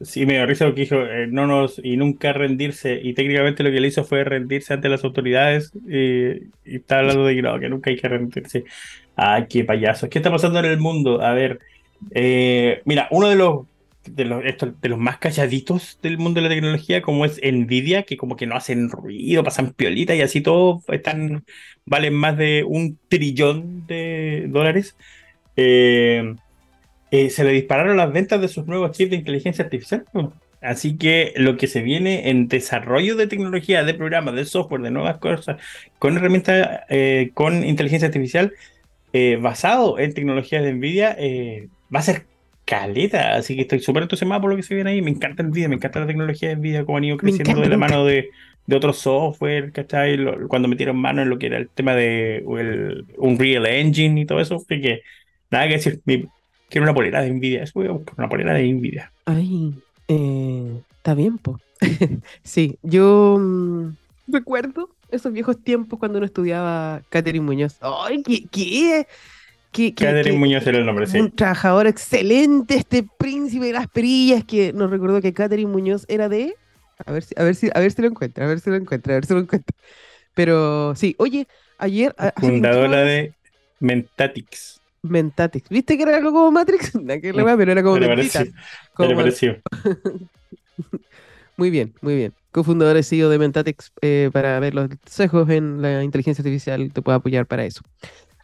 [0.00, 3.70] Sí, me dio risa porque dijo, eh, no nos, y nunca rendirse, y técnicamente lo
[3.70, 7.68] que le hizo fue rendirse ante las autoridades, y, está hablando de que no, que
[7.68, 8.64] nunca hay que rendirse.
[9.16, 10.08] Ay, qué payaso.
[10.08, 11.22] ¿Qué está pasando en el mundo?
[11.22, 11.60] A ver,
[12.10, 13.66] eh, mira, uno de los,
[14.06, 14.42] de los,
[14.80, 18.46] de los más calladitos del mundo de la tecnología, como es Nvidia, que como que
[18.46, 21.44] no hacen ruido, pasan piolita y así todo están,
[21.86, 24.96] valen más de un trillón de dólares.
[25.56, 26.34] Eh,
[27.16, 30.04] eh, se le dispararon las ventas de sus nuevos chips de inteligencia artificial.
[30.60, 34.90] Así que lo que se viene en desarrollo de tecnología, de programas, de software, de
[34.90, 35.62] nuevas cosas,
[36.00, 38.52] con herramientas, eh, con inteligencia artificial,
[39.12, 41.16] eh, basado en tecnologías de Nvidia,
[41.94, 42.26] va a ser
[42.64, 43.36] caleta.
[43.36, 45.00] Así que estoy súper entusiasmado por lo que se viene ahí.
[45.00, 47.76] Me encanta Nvidia, me encanta la tecnología de Nvidia, como han ido creciendo de la
[47.76, 48.30] mano de,
[48.66, 50.18] de otros software, ¿cachai?
[50.48, 54.40] cuando metieron mano en lo que era el tema de el Unreal Engine y todo
[54.40, 54.56] eso.
[54.56, 55.02] Así que
[55.48, 56.00] nada que decir.
[56.68, 57.62] Quiero una polera de Nvidia.
[57.62, 59.12] Eso voy a buscar una polera de Nvidia.
[59.26, 59.74] Ay,
[60.08, 61.60] eh, está bien, po.
[62.42, 63.96] sí, yo mm,
[64.28, 67.76] recuerdo esos viejos tiempos cuando uno estudiaba Catherine Muñoz.
[67.80, 68.46] ¡Ay, qué!
[68.50, 69.06] qué?
[69.94, 71.18] Catherine Muñoz era el nombre, sí.
[71.18, 76.28] Un trabajador excelente, este príncipe de las perillas que nos recordó que Catherine Muñoz era
[76.28, 76.54] de.
[77.04, 78.76] A ver si, a ver si, a ver si lo encuentra, a ver si lo
[78.76, 79.76] encuentra, a ver si lo encuentra.
[80.34, 81.48] Pero sí, oye,
[81.78, 82.14] ayer.
[82.36, 83.32] Fundadora de
[83.80, 84.80] Mentatix.
[85.04, 85.68] Mentatix.
[85.68, 86.92] ¿Viste que era algo como Matrix?
[87.06, 88.48] pero era como Mentitas.
[88.94, 89.10] Como...
[91.56, 92.32] muy bien, muy bien.
[92.50, 97.02] Cofundador y CEO de Mentatix eh, para ver los consejos en la inteligencia artificial te
[97.02, 97.82] puedo apoyar para eso.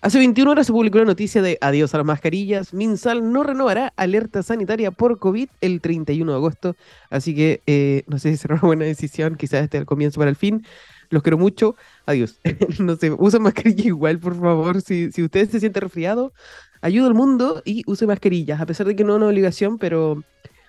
[0.03, 2.73] Hace 21 horas se publicó la noticia de adiós a las mascarillas.
[2.73, 6.77] Minsal no renovará alerta sanitaria por COVID el 31 de agosto.
[7.11, 10.31] Así que eh, no sé si será una buena decisión, quizás este el comienzo para
[10.31, 10.65] el fin.
[11.11, 11.77] Los quiero mucho.
[12.07, 12.41] Adiós.
[12.79, 14.81] no sé, usa mascarilla igual, por favor.
[14.81, 16.33] Si, si usted se siente resfriado,
[16.81, 18.61] ayuda al mundo y use mascarillas.
[18.61, 20.23] A pesar de que no es una obligación, pero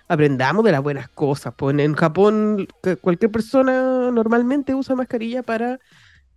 [0.08, 1.54] aprendamos de las buenas cosas.
[1.56, 2.66] Pues en Japón,
[3.00, 5.80] cualquier persona normalmente usa mascarilla para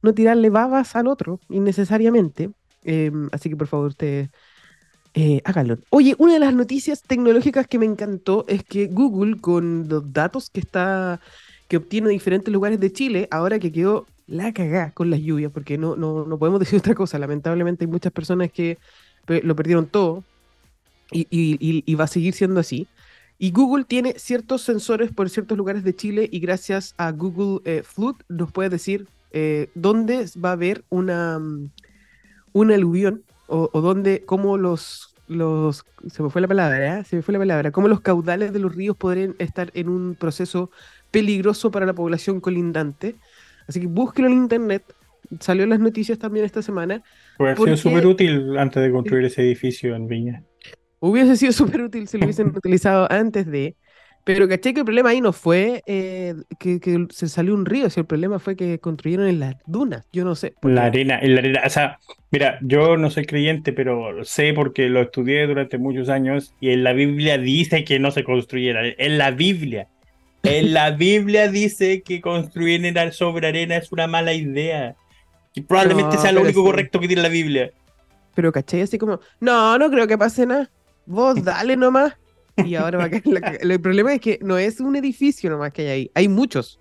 [0.02, 2.52] no tirarle babas al otro innecesariamente.
[2.84, 4.30] Em, así que por favor, usted
[5.13, 5.78] eh, háganlo.
[5.89, 10.50] Oye, una de las noticias tecnológicas que me encantó es que Google, con los datos
[10.50, 11.20] que está
[11.67, 15.78] que obtiene diferentes lugares de Chile, ahora que quedó la cagá con las lluvias, porque
[15.78, 17.19] no, no, no podemos decir otra cosa.
[17.19, 18.78] Lamentablemente hay muchas personas que
[19.28, 20.23] lo perdieron todo
[21.12, 22.88] y, y, va a seguir siendo así.
[23.38, 27.84] Y Google tiene ciertos sensores por ciertos lugares de Chile y gracias a Google eh,
[27.84, 31.69] Flood nos puede decir eh, dónde va a haber una, mm,
[32.54, 37.04] una aluvión o, o dónde, cómo los, los, se me fue la palabra, ¿eh?
[37.04, 40.15] se me fue la palabra, cómo los caudales de los ríos podrían estar en un
[40.15, 40.69] proceso
[41.15, 43.15] peligroso para la población colindante.
[43.69, 44.84] Así que búsquelo en internet.
[45.39, 47.04] Salió en las noticias también esta semana.
[47.39, 50.43] Hubiese sido súper útil antes de construir ese edificio en Viña.
[50.99, 53.78] Hubiese sido súper útil si lo hubiesen utilizado antes de.
[54.25, 58.01] Pero caché que el problema ahí no fue eh, que, se salió un río, si
[58.01, 60.56] el problema fue que construyeron en las dunas, yo no sé.
[60.63, 61.99] La arena, en la arena, o sea,
[62.32, 66.84] mira, yo no soy creyente, pero sé porque lo estudié durante muchos años y en
[66.84, 69.89] la Biblia dice que no se construyera, en la Biblia.
[70.45, 72.81] En la Biblia dice que construir
[73.13, 74.95] sobre arena es una mala idea.
[75.53, 77.71] Y probablemente sea lo único correcto que tiene la Biblia.
[78.36, 80.69] Pero caché así como, no, no creo que pase nada.
[81.05, 82.13] Vos dale nomás.
[82.58, 85.84] Y ahora va a caer El problema es que no es un edificio nomás que
[85.84, 86.12] hay ahí.
[86.13, 86.79] Hay muchos.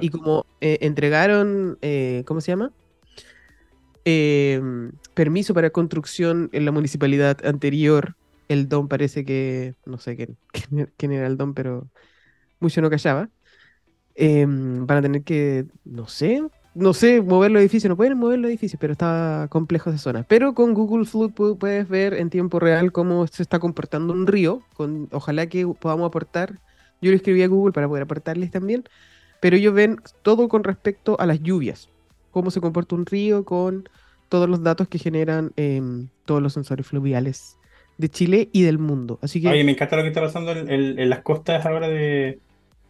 [0.00, 2.72] Y como eh, entregaron, eh, ¿cómo se llama?
[4.04, 8.16] Em, permiso para construcción en la municipalidad anterior,
[8.48, 10.36] el don parece que, no sé quién,
[10.96, 11.88] quién era el don, pero
[12.60, 13.28] mucho no callaba,
[14.14, 16.42] em, van a tener que, no sé,
[16.74, 20.24] no sé, mover los edificios, no pueden mover los edificios, pero está complejo esa zona.
[20.24, 24.62] Pero con Google Flood puedes ver en tiempo real cómo se está comportando un río,
[24.74, 26.60] con, ojalá que podamos aportar,
[27.00, 28.84] yo lo escribí a Google para poder aportarles también,
[29.40, 31.90] pero ellos ven todo con respecto a las lluvias,
[32.30, 33.88] cómo se comporta un río con
[34.28, 37.56] todos los datos que generan em, todos los sensores fluviales
[37.98, 39.18] de Chile y del mundo.
[39.22, 39.48] Así que...
[39.48, 42.38] Oye, me encanta lo que está pasando en las costas ahora de,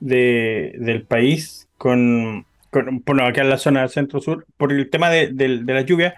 [0.01, 2.47] del país con,
[3.05, 6.15] bueno, acá en la zona centro-sur, por el tema de, la lluvia,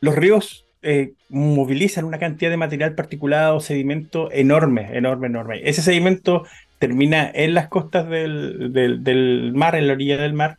[0.00, 5.60] los ríos eh, movilizan una cantidad de material particulado, sedimento enorme, enorme, enorme.
[5.64, 6.44] Ese sedimento
[6.78, 10.58] termina en las costas del, del, mar, en la orilla del mar,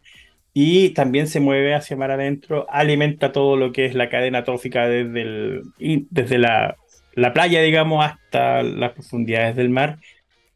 [0.54, 4.88] y también se mueve hacia mar adentro, alimenta todo lo que es la cadena trófica
[4.88, 5.64] desde, el,
[6.12, 6.78] desde la,
[7.16, 10.00] la playa, digamos, hasta las profundidades del mar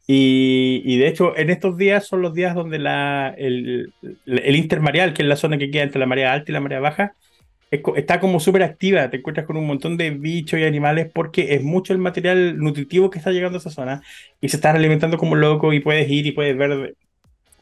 [0.10, 3.91] y, de hecho, en estos días son los días donde la, el,
[4.26, 7.13] intermareal, que es la zona que queda entre la marea alta y la marea baja,
[7.70, 9.10] está como súper activa.
[9.10, 13.10] Te encuentras con un montón de bichos y animales porque es mucho el material nutritivo
[13.10, 14.02] que está llegando a esa zona
[14.39, 16.96] y se está alimentando como loco y puedes ir y puedes ver.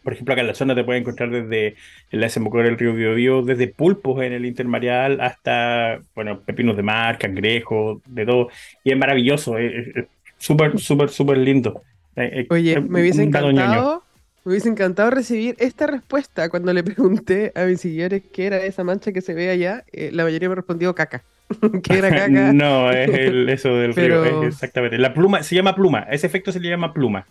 [0.05, 1.75] Por ejemplo, acá en la zona te puedes encontrar desde
[2.11, 7.17] la desembocadura del río Biobío, desde pulpos en el intermareal hasta, bueno, pepinos de mar,
[7.17, 8.49] cangrejos, de todo.
[8.83, 10.05] Y es maravilloso, es
[10.37, 11.81] súper, súper, súper lindo.
[12.15, 14.03] Eh, eh, Oye, me hubiese encantado,
[14.43, 18.83] me hubiese encantado recibir esta respuesta cuando le pregunté a mis seguidores qué era esa
[18.83, 19.83] mancha que se ve allá.
[19.91, 21.23] Eh, la mayoría me respondió caca.
[21.83, 22.29] ¿Qué era caca?
[22.53, 24.99] no, es eso del río, exactamente.
[24.99, 27.25] La pluma, se llama pluma, ese efecto se le llama pluma.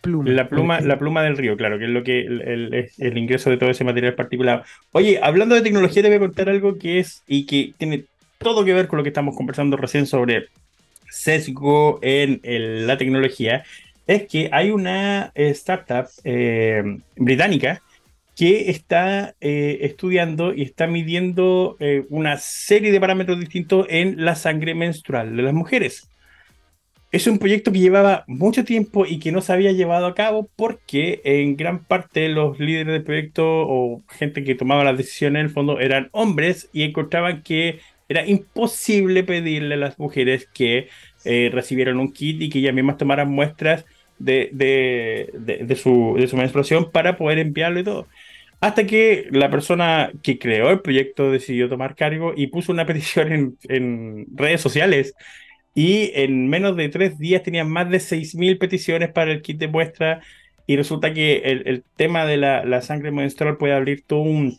[0.00, 0.30] Pluma.
[0.30, 3.50] La pluma, la pluma del río, claro, que es lo que el, es el ingreso
[3.50, 4.64] de todo ese material particular.
[4.92, 8.04] Oye, hablando de tecnología, te voy a contar algo que es y que tiene
[8.38, 10.46] todo que ver con lo que estamos conversando recién sobre
[11.10, 12.40] sesgo en
[12.86, 13.64] la tecnología
[14.08, 17.82] es que hay una eh, startup eh, británica
[18.34, 21.76] que está eh, estudiando y está midiendo
[22.08, 26.08] una serie de parámetros distintos en la sangre menstrual de las mujeres.
[27.10, 30.50] Es un proyecto que llevaba mucho tiempo y que no se había llevado a cabo
[30.56, 35.46] porque en gran parte los líderes del proyecto o gente que tomaba las decisiones en
[35.46, 40.88] el fondo eran hombres y encontraban que era imposible pedirle a las mujeres que
[41.50, 43.86] recibieran un kit y que ellas mismas tomaran muestras
[44.18, 45.30] de, de,
[45.64, 48.08] de, su, de su menstruación para poder enviarlo y todo.
[48.60, 53.32] Hasta que la persona que creó el proyecto decidió tomar cargo y puso una petición
[53.32, 55.14] en, en redes sociales.
[55.78, 59.68] Y en menos de tres días tenían más de 6.000 peticiones para el kit de
[59.68, 60.22] muestra.
[60.66, 64.58] Y resulta que el, el tema de la, la, sangre menstrual puede abrir todo un,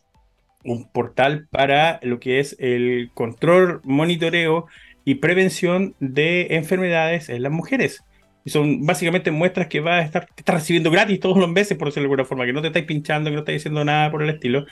[0.64, 4.68] un portal para lo que es el control, monitoreo
[5.04, 8.02] y prevención de enfermedades en las mujeres.
[8.46, 12.04] Y son básicamente muestras que vas a estar, recibiendo gratis todos los meses, por decirlo
[12.04, 14.30] de alguna forma, que no te estáis pinchando, que no estáis diciendo nada por el
[14.30, 14.66] estilo,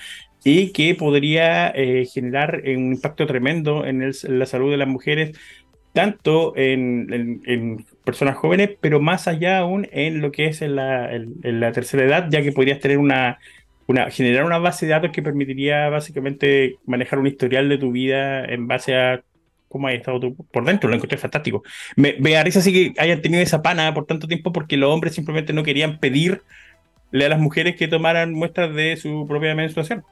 [0.46, 5.38] y que podría eh, generar un impacto tremendo en, la salud de las mujeres,
[5.98, 11.10] tanto en, personas jóvenes, pero más allá aún en lo que es en la,
[11.42, 13.40] la tercera edad, ya que podrías tener una,
[13.88, 18.46] una, generar una base de datos que permitiría básicamente manejar un historial de tu vida
[18.46, 19.24] en base a
[19.70, 21.64] cómo has estado tú por dentro, lo encontré fantástico.
[21.96, 25.16] Me, me risa así que hayan tenido esa pana por tanto tiempo porque los hombres
[25.16, 26.42] simplemente no querían pedirle
[27.12, 30.04] a las mujeres que tomaran muestras de su propia menstruación.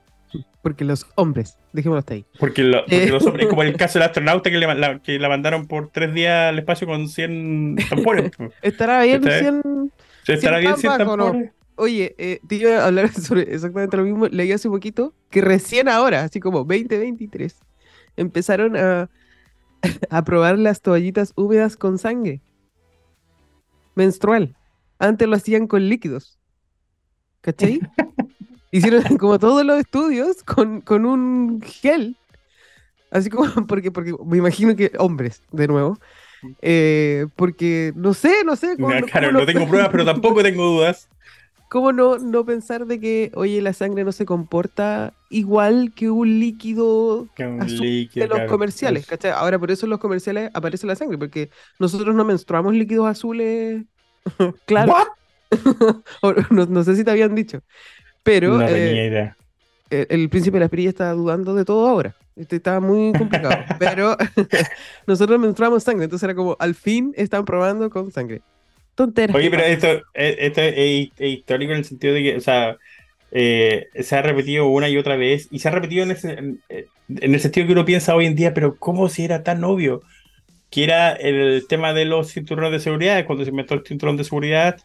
[0.61, 2.25] Porque los hombres, dejémoslo hasta ahí.
[2.39, 3.07] Porque, eh.
[3.09, 6.49] los hombres, como el caso del astronauta que, la, que la mandaron por tres días
[6.49, 8.31] al espacio con 100 tampones.
[8.61, 9.91] ¿Estará bien 100,
[10.27, 11.51] ¿Estará bien 100 tampones?
[11.77, 14.27] Oye, eh, te iba a hablar sobre exactamente lo mismo.
[14.27, 17.57] Leí hace poquito que recién ahora, así como 2023,
[18.17, 19.09] empezaron a,
[20.09, 22.41] a probar las toallitas húmedas con sangre
[23.95, 24.55] menstrual.
[24.99, 26.37] Antes lo hacían con líquidos.
[27.41, 27.79] ¿Cachai?
[28.75, 32.17] Hicieron como todos los estudios con, con un gel.
[33.09, 35.97] Así como, porque, porque me imagino que hombres, de nuevo.
[36.61, 38.75] Eh, porque no sé, no sé.
[38.75, 41.07] claro, no tengo pruebas, pero tampoco tengo dudas.
[41.69, 46.39] ¿Cómo no, no pensar de que, oye, la sangre no se comporta igual que un
[46.39, 49.05] líquido, de los comerciales?
[49.07, 49.31] ¿cachai?
[49.31, 53.83] Ahora, por eso en los comerciales aparece la sangre, porque nosotros no menstruamos líquidos azules.
[54.65, 54.93] claro.
[56.49, 57.61] no, sé si te habían dicho.
[58.25, 59.31] Pero eh,
[59.91, 62.15] El, príncipe de la espirilla está dudando de todo ahora.
[62.35, 63.55] Este está muy complicado.
[63.79, 64.17] pero
[65.07, 68.41] nosotros menstruamos sangre, entonces era como, al fin están probando con sangre.
[68.97, 72.77] Oye, pero esto, eh, esto es, histórico en el sentido de que, o sea,
[73.31, 77.39] eh, se ha repetido una y otra vez, y se ha repetido en, en, el
[77.39, 80.01] sentido que uno piensa hoy en día, pero ¿cómo si era tan obvio?
[80.71, 84.23] Que era el tema de los cinturones de seguridad, cuando se inventó el cinturón de
[84.23, 84.77] seguridad,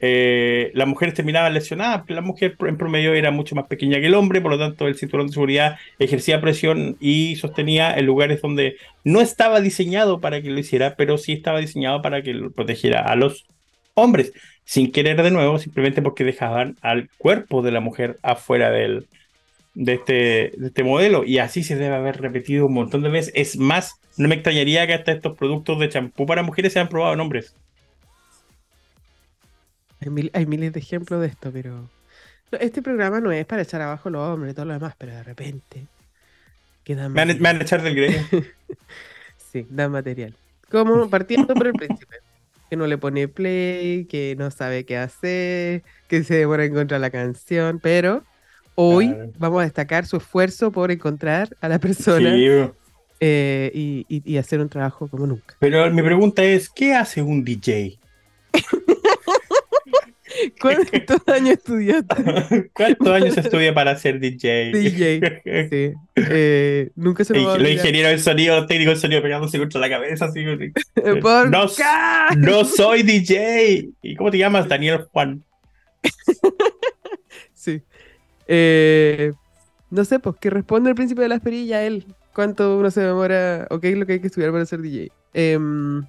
[0.00, 4.14] eh, las mujeres terminaban lesionadas, la mujer en promedio era mucho más pequeña que el
[4.14, 8.76] hombre, por lo tanto el cinturón de seguridad ejercía presión y sostenía en lugares donde
[9.04, 13.00] no estaba diseñado para que lo hiciera, pero sí estaba diseñado para que lo protegiera
[13.00, 13.46] a los
[13.94, 14.32] hombres,
[14.64, 19.06] sin querer de nuevo, simplemente porque dejaban al cuerpo de la mujer afuera del,
[19.74, 21.24] de, este, este modelo.
[21.24, 23.32] Y así se debe haber repetido un montón de veces.
[23.34, 27.14] Es más, no me extrañaría que hasta estos productos de champú para mujeres sean probados
[27.14, 27.54] en hombres.
[30.00, 31.88] Hay, mil- hay miles de ejemplos de esto, pero
[32.52, 35.12] no, este programa no es para echar abajo los hombres y todo lo demás, pero
[35.12, 35.86] de repente
[36.84, 38.20] quedan Me van, a- me van a echar del gremio.
[39.50, 40.34] Sí, da material.
[40.70, 42.16] Como partiendo por el príncipe,
[42.68, 47.00] que no le pone play, que no sabe qué hacer, que se demora en encontrar
[47.00, 48.22] la canción, pero
[48.74, 49.32] hoy Claro.
[49.38, 52.46] vamos a destacar su esfuerzo por encontrar a la persona Sí,
[53.20, 55.56] eh, y, y- y hacer un trabajo como nunca.
[55.58, 57.98] pero mi pregunta es, ¿qué hace un DJ?
[60.60, 62.70] ¿Cuántos años estudiaste?
[62.72, 64.72] ¿Cuántos años estudia para ser DJ?
[64.72, 65.42] DJ.
[65.70, 65.92] Sí.
[66.16, 67.72] Eh, nunca se me va a olvidar.
[67.72, 70.26] ingenieros del sonido, los técnicos del sonido pegándose contra la cabeza.
[70.26, 70.44] Así,
[71.20, 72.36] ¿Por no, qué?
[72.36, 73.88] no soy DJ.
[74.02, 74.68] ¿Y cómo te llamas?
[74.68, 75.42] Daniel Juan.
[77.54, 77.82] Sí.
[78.46, 79.32] Eh,
[79.90, 82.04] no sé, pues que responde el príncipe de las perillas él.
[82.34, 83.66] ¿Cuánto uno se demora?
[83.70, 85.10] ¿O qué es lo que hay que estudiar para ser DJ?
[85.34, 86.04] Em,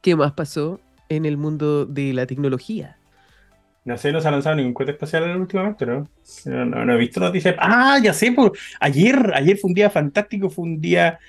[0.00, 2.95] ¿Qué más pasó en el mundo de la tecnología?
[3.86, 6.08] No sé, no se ha lanzado ningún cohete espacial últimamente, ¿no?
[6.44, 7.54] No, no, no he visto noticias.
[7.56, 11.20] Ah, ya sé, pues, ayer, ayer fue un día fantástico, fue un día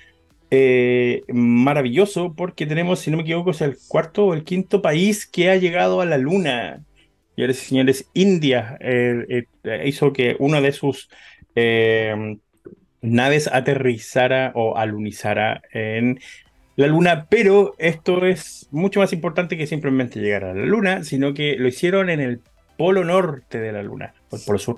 [0.50, 5.28] eh, maravilloso, porque tenemos, si no me equivoco, es el cuarto o el quinto país
[5.28, 6.82] que ha llegado a la Luna.
[7.36, 9.46] Señores y señores, India eh,
[9.86, 11.10] hizo que una de sus
[11.54, 12.38] eh,
[13.02, 16.20] naves aterrizara o alunizara en
[16.78, 21.34] la Luna, pero esto es mucho más importante que simplemente llegar a la Luna, sino
[21.34, 22.40] que lo hicieron en el
[22.78, 24.78] polo norte de la Luna, o el polo sur.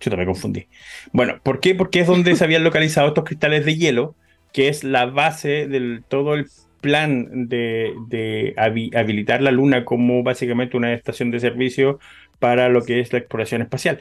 [0.00, 0.68] Yo me confundí.
[1.12, 1.74] Bueno, ¿por qué?
[1.74, 4.14] Porque es donde se habían localizado estos cristales de hielo,
[4.52, 6.46] que es la base de todo el
[6.80, 11.98] plan de, de habi- habilitar la Luna como básicamente una estación de servicio
[12.38, 14.00] para lo que es la exploración espacial.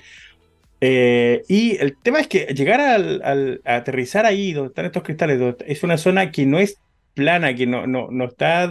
[0.79, 5.03] Eh, y el tema es que llegar al, al- a aterrizar ahí, donde están estos
[5.03, 6.79] cristales, es una zona que no es
[7.13, 8.65] plana, que no, no, no está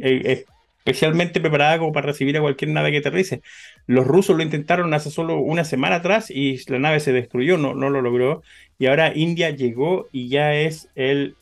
[0.00, 0.44] eh,
[0.78, 3.42] especialmente preparada como para recibir a cualquier nave que aterrice.
[3.86, 7.74] Los rusos lo intentaron hace solo una semana atrás y la nave se destruyó, no,
[7.74, 8.42] no lo logró.
[8.78, 11.36] Y ahora India llegó y ya es el,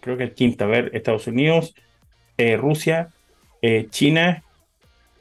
[0.00, 1.74] creo que el quinto, a ver, Estados Unidos,
[2.38, 3.10] eh, Rusia,
[3.62, 4.42] eh, China,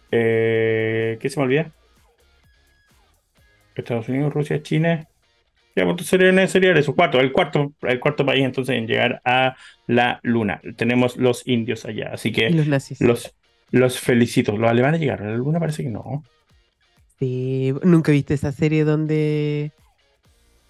[0.09, 1.71] ¿qué se me olvida?
[3.75, 5.07] Estados Unidos, Rusia, China.
[5.75, 9.55] Ya, pues serían, serían esos cuatro, el cuarto, el cuarto país entonces en llegar a
[9.87, 10.59] la luna.
[10.75, 12.99] Tenemos los indios allá, así que los nazis.
[12.99, 13.33] los,
[13.71, 14.57] los felicito.
[14.57, 16.23] Los alemanes llegaron a la luna, parece que no.
[17.19, 19.71] Sí, ¿Nunca viste esa serie donde...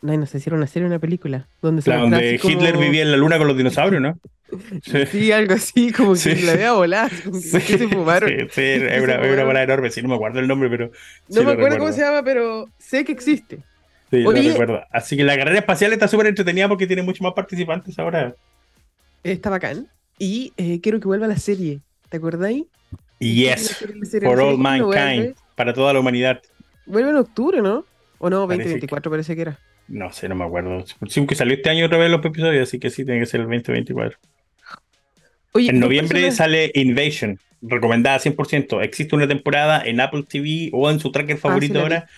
[0.01, 1.47] No, no sé si era una serie o una película.
[1.61, 4.17] Donde como- Hitler vivía en la luna con los dinosaurios, ¿no?
[4.83, 5.05] Sí.
[5.05, 6.41] Sí, algo así, como que Sí.
[6.41, 7.11] la vea volar.
[7.23, 8.29] como que- ¿Qué se fumaron?
[8.29, 9.89] Sí, sí, ¿Qué es una, una bola enorme.
[9.91, 10.91] Sí, no me acuerdo el nombre, pero.
[11.29, 13.59] sí No me acuerdo cómo se llama, pero sé que existe.
[14.11, 14.49] Sí, lo Oye.
[14.51, 14.81] recuerdo.
[14.91, 18.35] Así que la carrera espacial está súper entretenida porque tiene muchos más participantes ahora.
[19.23, 19.87] Está bacán.
[20.19, 21.79] Y eh, quiero que vuelva la serie.
[22.09, 22.65] ¿Te acordáis?
[23.19, 23.77] Yes,
[24.23, 26.41] for all mankind, para toda la humanidad.
[26.85, 27.85] vuelve en octubre, ¿no?
[28.17, 29.59] O no, Parece 2024 parece que era.
[29.87, 30.83] No sé, no me acuerdo.
[31.07, 33.41] Sí, que salió este año otra vez los episodios, así que sí, tiene que ser
[33.41, 34.17] el 2024.
[35.53, 38.81] Oye, En noviembre sale Invasion, recomendada 100%.
[38.83, 41.81] Existe una temporada en Apple TV o en su tracker favorito Ah, vi.
[41.83, 42.09] ahora.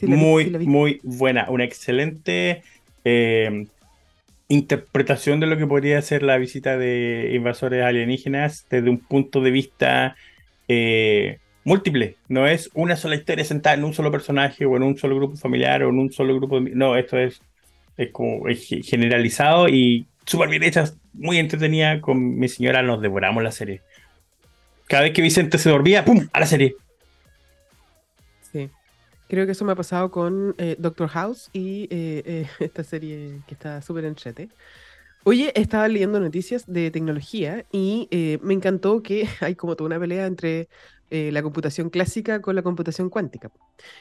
[0.00, 0.66] Sí, la vi, muy, sí, la vi.
[0.66, 1.46] muy buena.
[1.50, 2.62] Una excelente
[3.04, 3.66] eh,
[4.48, 9.50] interpretación de lo que podría ser la visita de invasores alienígenas desde un punto de
[9.50, 10.16] vista
[10.68, 12.16] eh, múltiple.
[12.28, 15.36] No es una sola historia sentada en un solo personaje o en un solo grupo
[15.36, 16.70] familiar o en un solo grupo de...
[16.70, 17.42] No, esto es,
[17.96, 22.00] es como es ge- generalizado y súper bien hecha, muy entretenida.
[22.00, 23.82] Con mi señora nos devoramos la serie.
[24.88, 26.26] Cada vez que Vicente se dormía, ¡pum!
[26.32, 26.74] a la serie.
[29.30, 33.44] Creo que eso me ha pasado con eh, Doctor House y eh, eh, esta serie
[33.46, 34.50] que está súper entrete.
[35.24, 40.00] Oye, estaba leyendo noticias de tecnología y eh, me encantó que hay como toda una
[40.00, 40.68] pelea entre
[41.10, 43.52] eh, la computación clásica con la computación cuántica.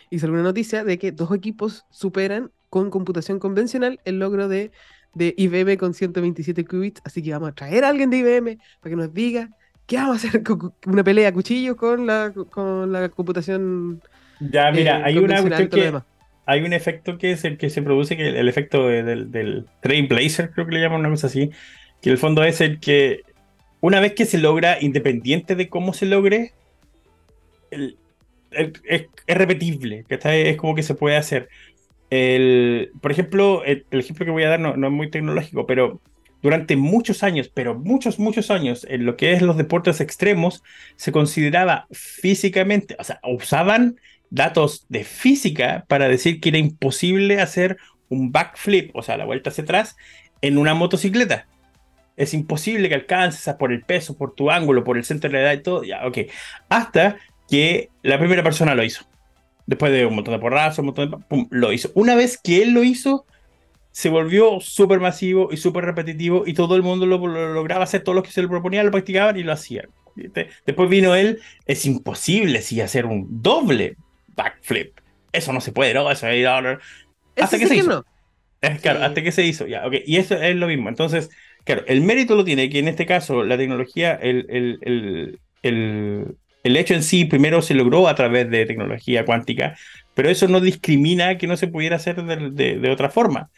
[0.09, 4.71] Y salió una noticia de que dos equipos superan con computación convencional el logro de,
[5.13, 7.01] de IBM con 127 qubits.
[7.05, 9.51] Así que vamos a traer a alguien de IBM para que nos diga
[9.85, 14.01] qué vamos a hacer con una pelea a cuchillos con la, con la computación
[14.39, 15.97] Ya, mira, eh, hay una cuestión que...
[16.45, 19.31] hay un efecto que es el que se produce, que el, el efecto de- del,
[19.31, 21.49] del Trailblazer, creo que le llaman una cosa así,
[22.01, 23.21] que en el fondo es el que
[23.81, 26.55] una vez que se logra, independiente de cómo se logre,
[27.71, 27.97] el-
[28.51, 30.47] el- es, es repetible, ¿cachai?
[30.47, 31.49] Es como que se puede hacer.
[32.09, 35.65] El, por ejemplo, el, el ejemplo que voy a dar no, no es muy tecnológico,
[35.67, 36.01] pero
[36.41, 40.63] durante muchos años, pero muchos, muchos años, en lo que es los deportes extremos,
[40.97, 43.99] se consideraba físicamente, o sea, usaban
[44.29, 47.77] datos de física para decir que era imposible hacer
[48.09, 49.95] un backflip, o sea, la vuelta hacia atrás,
[50.41, 51.47] en una motocicleta.
[52.17, 55.43] Es imposible que alcances por el peso, por tu ángulo, por el centro de la
[55.43, 55.83] edad y todo.
[55.83, 56.17] Ya, ok.
[56.67, 57.17] Hasta
[57.47, 59.05] que la primera persona lo hizo.
[59.65, 61.17] Después de un montón de porrazos, un montón de...
[61.17, 61.91] Pum, lo hizo.
[61.93, 63.25] Una vez que él lo hizo,
[63.91, 68.15] se volvió súper masivo y súper repetitivo y todo el mundo lo, lograba hacer, todos
[68.15, 69.87] los que se lo proponían lo practicaban y lo hacían.
[70.65, 73.95] Después vino él, es imposible si hacer un doble
[74.39, 74.97] backflip.
[75.31, 76.09] Eso no se puede, ¿no?
[76.09, 78.05] Eso hasta que se hizo.
[78.81, 80.03] Claro, hasta que se hizo, ya, okay.
[80.05, 80.89] Y eso es lo mismo.
[80.89, 81.29] Entonces,
[81.63, 86.77] claro, el mérito lo tiene que en este caso la tecnología, el, el, el, el
[86.77, 89.77] hecho en sí primero se logró a través de tecnología cuántica,
[90.13, 93.49] pero eso no discrimina que no se pudiera hacer de, de, otra forma.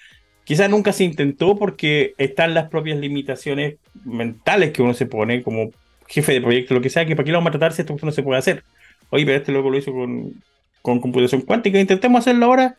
[0.43, 5.71] Quizás nunca se intentó porque están las propias limitaciones mentales que uno se pone como
[6.07, 7.95] jefe de proyecto, lo que sea, que para qué lo vamos a tratar si esto
[7.99, 8.63] no se puede hacer.
[9.09, 10.35] Oye, pero este loco lo hizo con,
[10.81, 12.75] con computación cuántica, intentemos hacerlo ahora.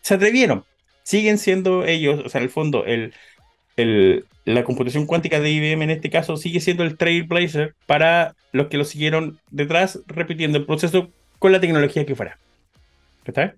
[0.00, 0.64] Se atrevieron.
[1.02, 3.12] Siguen siendo ellos, o sea, en el fondo, el,
[3.76, 8.68] el, la computación cuántica de IBM en este caso sigue siendo el trailblazer para los
[8.68, 12.38] que lo siguieron detrás, repitiendo el proceso con la tecnología que fuera.
[13.24, 13.54] ¿Está?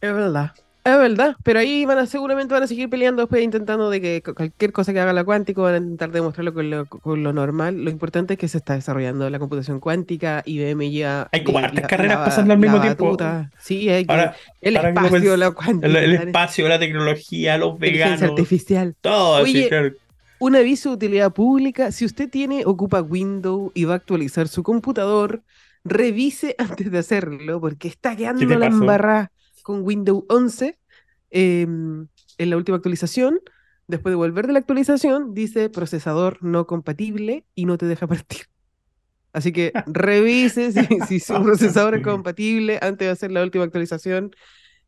[0.00, 0.52] Es verdad.
[0.94, 4.22] Es verdad, pero ahí van a, seguramente van a seguir peleando después intentando de que
[4.22, 7.84] cualquier cosa que haga la cuántico van a intentar demostrarlo con lo, con lo normal.
[7.84, 11.28] Lo importante es que se está desarrollando la computación cuántica, IBM ya...
[11.32, 13.16] Hay como hartas carreras pasando al mismo tiempo.
[13.58, 14.06] Sí, hay
[14.60, 15.86] el espacio, la cuántica.
[15.86, 18.22] El, espacio, la tecnología, los veganos.
[18.22, 18.94] artificial.
[19.00, 19.42] Todo.
[19.42, 19.94] Oye,
[20.38, 21.92] un aviso de utilidad pública.
[21.92, 25.42] Si usted tiene, ocupa Windows y va a actualizar su computador,
[25.84, 29.32] revise antes de hacerlo porque está quedando la embarrada
[29.62, 30.77] con Windows 11
[31.30, 32.08] em,
[32.38, 33.40] en la última actualización.
[33.86, 38.46] Después de volver de la actualización, dice procesador no compatible y no te deja partir.
[39.32, 40.72] Así que revise
[41.06, 44.30] si, su procesador es compatible antes de hacer la última actualización.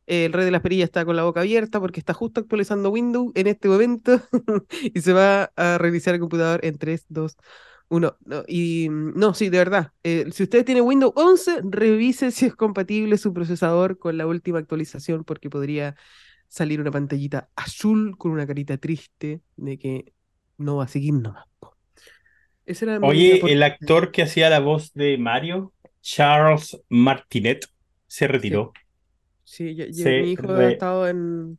[0.06, 3.32] el rey de las perillas está con la boca abierta porque está justo actualizando Windows
[3.34, 4.20] en este momento
[4.94, 7.36] y se va a revisar el computador en 3, 2,
[7.90, 9.92] uno, no, y no, sí, de verdad.
[10.04, 14.60] Eh, si usted tiene Windows 11, revise si es compatible su procesador con la última
[14.60, 15.96] actualización, porque podría
[16.50, 20.12] salir una pantallita azul con una carita triste de que
[20.58, 21.46] no va a seguir nomás.
[23.02, 25.72] Oye, el actor que hacía la voz de Mario,
[26.02, 27.66] Charles Martinet,
[28.06, 28.72] se retiró.
[29.44, 31.58] Sí, mi hijo ha estado en,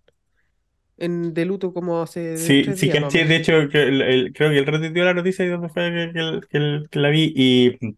[0.97, 2.37] en, de luto como hace.
[2.37, 6.11] Sí, sí, que, de hecho, creo que el retuiteó la noticia y donde fue
[6.49, 7.95] que, la vi y,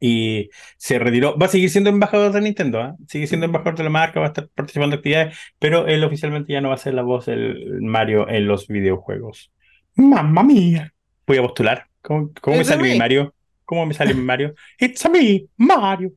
[0.00, 1.36] y se retiró.
[1.36, 2.92] Va a seguir siendo embajador de Nintendo, ¿eh?
[3.08, 6.52] sigue siendo embajador de la marca, va a estar participando en actividades, pero él oficialmente
[6.52, 9.50] ya no va a ser la voz del Mario en los videojuegos.
[9.96, 10.92] ¡Mamma mía!
[11.26, 11.86] Voy a postular.
[12.00, 13.34] ¿Cómo, cómo me sale mi Mario?
[13.64, 14.54] ¿Cómo me sale mi Mario?
[14.78, 16.12] ¡It's a me, Mario!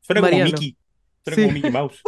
[0.00, 0.76] Suena como Mickey.
[1.22, 2.02] Suena como Mickey Mouse.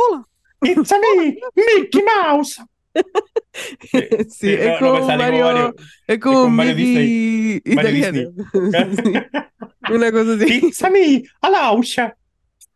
[0.63, 2.63] ¡It's a me, Mickey Mouse!
[4.29, 5.75] sí, es, como Mario,
[6.07, 7.63] es como Mario Disney.
[7.65, 8.33] italiano.
[9.91, 10.61] Una cosa así.
[10.61, 12.17] Písame a la aucha.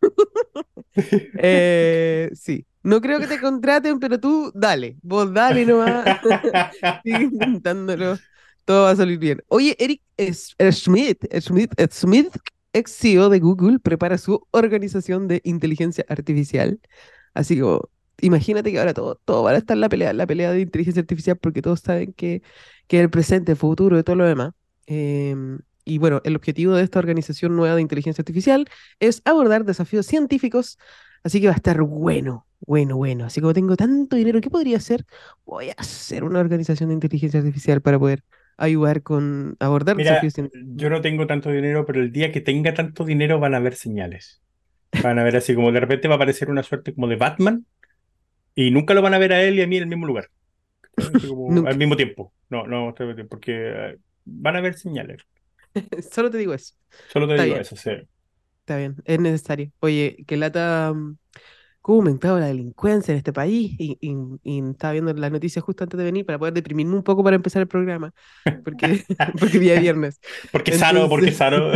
[1.38, 2.64] eh, sí.
[2.82, 4.96] No creo que te contraten, pero tú dale.
[5.02, 6.20] Vos dale nomás.
[7.04, 8.18] Sigue intentándolo.
[8.64, 9.42] Todo va a salir bien.
[9.48, 10.00] Oye, Eric
[10.72, 12.34] Smith, Smith, Smith,
[12.72, 16.80] ex CEO de Google, prepara su organización de inteligencia artificial.
[17.34, 17.80] Así que
[18.22, 21.00] imagínate que ahora todo, todo va a estar en la pelea, la pelea de inteligencia
[21.00, 22.42] artificial, porque todos saben que,
[22.86, 24.52] que el presente, el futuro y todo lo demás.
[24.86, 28.68] Em, y bueno, el objetivo de esta organización nueva de inteligencia artificial
[28.98, 30.78] es abordar desafíos científicos,
[31.24, 33.24] así que va a estar bueno, bueno, bueno.
[33.24, 35.04] Así como tengo tanto dinero, ¿qué podría hacer?
[35.44, 38.22] Voy a hacer una organización de inteligencia artificial para poder
[38.56, 40.70] ayudar con abordar desafíos científicos.
[40.76, 43.74] Yo no tengo tanto dinero, pero el día que tenga tanto dinero van a haber
[43.74, 44.42] señales.
[45.02, 47.64] Van a ver así como de repente va a aparecer una suerte como de Batman
[48.54, 50.28] y nunca lo van a ver a él y a mí en el mismo lugar.
[51.66, 52.32] al mismo tiempo.
[52.48, 52.94] No, no,
[53.28, 55.22] porque eh, van a ver señales.
[56.10, 56.74] Solo te digo eso.
[57.12, 57.90] Solo te digo eso, sí.
[58.60, 59.72] Está bien, es necesario.
[59.80, 60.92] Oye, que lata.
[60.94, 61.16] Mm,
[61.82, 63.74] ¿Cómo ha aumentado la delincuencia en este país?
[63.78, 63.98] Y,
[64.70, 67.62] estaba viendo las noticias justo antes de venir para poder deprimirme un poco para empezar
[67.62, 68.12] el programa.
[68.64, 69.02] Porque,
[69.40, 70.20] porque día viernes.
[70.52, 71.72] Porque sano, porque sano.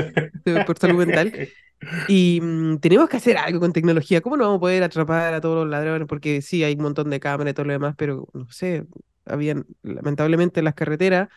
[0.67, 1.33] Por salud mental.
[2.07, 4.21] Y mm, tenemos que hacer algo con tecnología.
[4.21, 6.07] ¿Cómo no vamos a poder atrapar a todos los ladrones?
[6.09, 8.87] Porque sí, hay un montón de cámaras y todo lo demás, pero no sé,
[9.25, 11.29] habían, lamentablemente en las carreteras,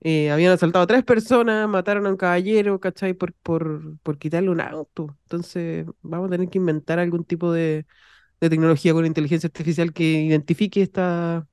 [0.00, 3.14] eh, habían asaltado a tres personas, mataron a un caballero, ¿cachai?
[3.14, 5.16] Por, por, por quitarle un auto.
[5.24, 7.86] Entonces, vamos a tener que inventar algún tipo de,
[8.40, 11.46] de tecnología con inteligencia artificial que identifique esta,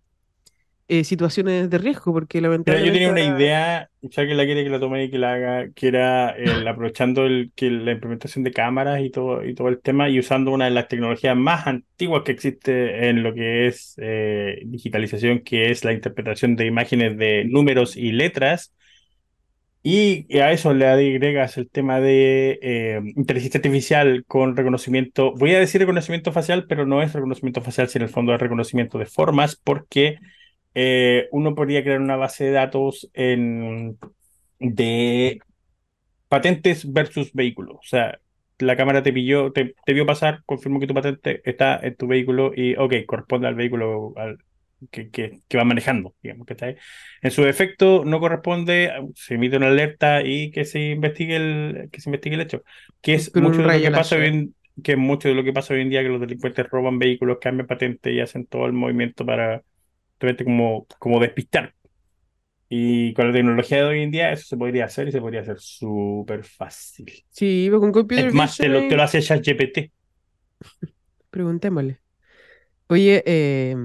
[0.94, 2.88] eh, situaciones de riesgo, porque lamentablemente...
[2.88, 5.70] yo tenía una idea, ya que la quiere que la tome y que la haga,
[5.72, 9.80] que era el, aprovechando el, que la implementación de cámaras y todo, y todo el
[9.82, 13.96] tema y usando una de las tecnologías más antiguas que existe en lo que es
[14.02, 18.74] eh, digitalización, que es la interpretación de imágenes de números y letras,
[19.84, 25.60] Y a eso le agregas el tema de eh, inteligencia artificial con reconocimiento, voy a
[25.60, 29.08] decir reconocimiento facial, pero no es reconocimiento facial, sino en el fondo es reconocimiento de
[29.08, 30.18] formas, porque
[30.74, 33.97] eh, uno podría crear una base de datos en,
[34.59, 35.39] de
[36.28, 37.76] patentes versus vehículos.
[37.76, 38.19] O sea,
[38.59, 42.51] la cámara te pilló, te, vio pasar, confirmó que tu patente está en tu vehículo
[42.55, 44.38] y, ok, corresponde al vehículo al,
[44.89, 46.76] que, que, va manejando, digamos, que está ahí.
[47.22, 52.01] En su defecto no corresponde, se emite una alerta y que se investigue el, que
[52.01, 52.63] se investigue el hecho.
[53.01, 54.53] Que es mucho de lo que pasa hoy
[54.84, 57.67] que mucho de lo que pasa hoy en día, que los delincuentes roban vehículos, cambian
[57.67, 59.63] patente y hacen todo el movimiento para
[60.45, 61.74] como, como despistar.
[62.69, 65.41] Y con la tecnología de hoy en día eso se podría hacer y se podría
[65.41, 67.11] hacer súper fácil.
[67.30, 69.91] Sí, con computer Es más, te lo, te lo hace ChatGPT.
[71.30, 71.99] Preguntémosle.
[72.88, 73.76] Oye, eh,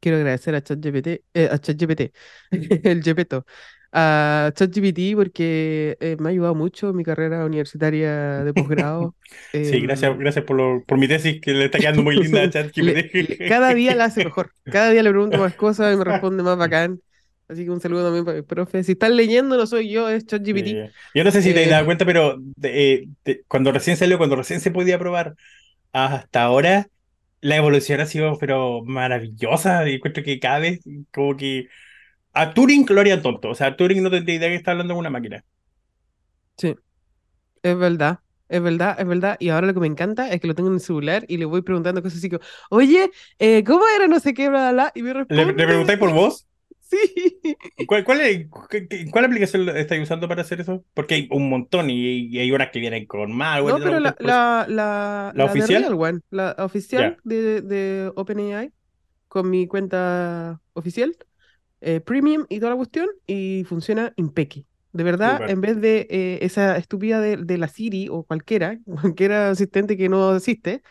[0.00, 2.14] quiero agradecer a ChatGPT, eh, a ChatGPT,
[2.84, 3.46] el Gepetto,
[3.92, 9.16] a ChatGPT porque eh, me ha ayudado mucho en mi carrera universitaria de posgrado.
[9.52, 12.42] sí, gracias, em, gracias por, lo, por mi tesis que le está quedando muy linda
[12.42, 13.48] a ChatGPT.
[13.48, 16.56] cada día la hace mejor, cada día le pregunto más cosas y me responde más
[16.56, 17.00] bacán.
[17.48, 18.84] Así que un saludo también para mi profe.
[18.84, 20.92] Si están leyendo, no soy yo, es ChatGPT.
[21.16, 23.08] yo no sé si te has dado eh, cuenta, pero eh,
[23.48, 25.34] cuando recién salió, cuando recién se podía probar,
[25.92, 26.86] hasta ahora,
[27.40, 29.88] la evolución ha sido pero maravillosa.
[29.88, 30.78] Y encuentro que cada vez,
[31.10, 31.66] como que
[32.32, 33.50] a Turing lo harían tonto.
[33.50, 35.44] O sea, Turing no tendría idea que está hablando con una máquina.
[36.56, 36.74] Sí,
[37.62, 38.20] es verdad.
[38.50, 39.36] Es verdad, es verdad.
[39.38, 41.44] Y ahora lo que me encanta es que lo tengo en el celular y le
[41.44, 43.08] voy preguntando cosas así como, oye,
[43.38, 44.92] eh, ¿cómo era no sé qué, bla, bla, bla?
[44.96, 45.46] Y me responde.
[45.46, 46.48] ¿Le, preguntáis por vos?
[46.80, 46.98] Sí.
[47.86, 48.48] ¿Cuál, cuál,
[49.12, 50.84] cuál aplicación estáis usando para hacer eso?
[50.94, 53.62] Porque hay un montón y, hay unas que vienen con más.
[53.62, 55.96] No, pero la, la, la, la, oficial.
[56.30, 58.72] la oficial de, de OpenAI,
[59.28, 61.16] con mi cuenta oficial,
[61.80, 64.64] eh, premium y toda la cuestión, y funciona impeque.
[64.92, 69.50] De verdad, en vez de eh, esa estúpida de, de, la Siri o cualquiera, cualquiera
[69.50, 70.82] asistente que no asiste,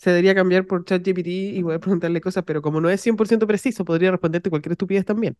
[0.00, 3.84] se debería cambiar por ChatGPT y poder preguntarle cosas, pero como no es 100% preciso,
[3.84, 5.36] podría responderte cualquier estupidez también.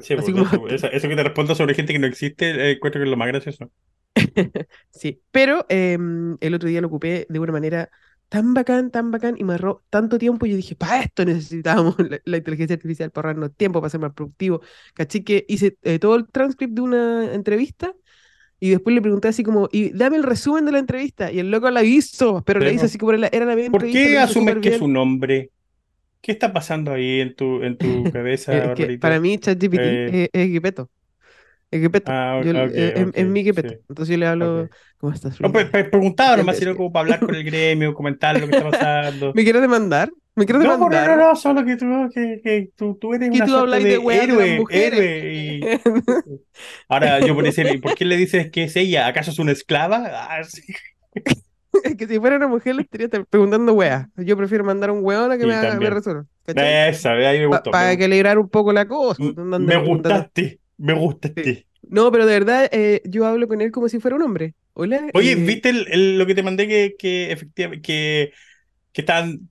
[0.00, 0.32] Sí, Así
[0.68, 3.26] eso, que te responda sobre gente que no existe, eh, encuentro que es lo más
[3.26, 3.72] gracioso.
[4.90, 7.90] sí, pero em, el otro día lo ocupé de una manera
[8.28, 11.96] tan bacán, tan bacán, y me ahorró tanto tiempo, y yo dije, para esto necesitábamos
[12.24, 14.60] la, inteligencia artificial, para ahorrarnos tiempo, para ser más productivo.
[14.94, 17.94] Caché que hice eh, todo el transcript de una entrevista
[18.64, 21.30] y después le pregunté así como, y dame el resumen de la entrevista.
[21.30, 24.18] Y el loco la hizo, pero le hizo así como era la misma ¿Por qué
[24.18, 25.50] asumes que es un hombre?
[26.22, 28.74] ¿Qué está pasando ahí en tu, en tu cabeza?
[29.00, 30.28] para mí, ChatGPT eh...
[30.32, 30.84] es, Gipeto.
[30.84, 30.88] Es
[31.80, 32.12] Gipeto.
[32.12, 33.74] Ah, es, mi Gipeto.
[33.88, 34.68] Entonces yo le hablo,
[34.98, 35.40] ¿cómo estás?
[35.40, 38.56] No, pues, pues preguntaba nomás, sino como para hablar con el gremio, comentar lo que
[38.56, 39.32] está pasando.
[39.34, 40.10] ¿Me quieres demandar?
[40.36, 41.08] ¿Me quieres demandar?
[41.08, 44.16] No, no, no, solo que tú, que, que tú, tú eres una suerte de, de
[44.16, 45.32] héroe, héroe.
[45.34, 45.60] Y...
[46.88, 49.06] Ahora yo por decir, ¿por qué le dices que es ella?
[49.06, 50.02] ¿Acaso es una esclava?
[50.06, 50.62] Ah, sí.
[51.82, 54.06] Es que si fuera una mujer le estaría preguntando weas.
[54.16, 56.24] Yo prefiero mandar un weón a que me, haga, me resuelva.
[56.46, 57.70] Esa, ahí me gustó.
[57.70, 59.22] Para equilibrar un poco la cosa.
[59.22, 61.66] Me gustaste, me gustaste.
[61.82, 64.54] No, pero de verdad, eh, yo hablo con él como si fuera un hombre.
[64.74, 65.08] Hola.
[65.14, 68.32] Oye, eh, ¿viste el, lo que te mandé que, que efectivamente que,
[68.92, 69.48] que están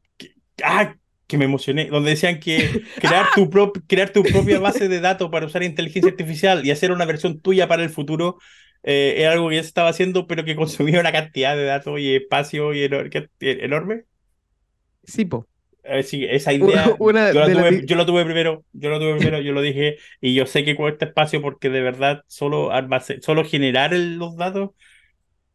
[0.63, 0.95] ah,
[1.27, 3.49] que me emocioné, donde decían que crear tu,
[3.87, 7.67] crear tu propia base de datos para usar inteligencia artificial y hacer una versión tuya
[7.67, 8.37] para el futuro
[8.83, 11.99] eh, era algo que ya se estaba haciendo, pero que consumía una cantidad de datos
[11.99, 12.83] y espacio y
[13.39, 14.03] enorme.
[15.05, 15.47] Sí, po.
[15.83, 19.97] Eh, sí, esa idea yo, lo tuve, primero, yo lo tuve primero, yo lo dije,
[20.21, 22.69] y yo sé que cuesta espacio porque de verdad solo,
[23.21, 24.71] solo generar los datos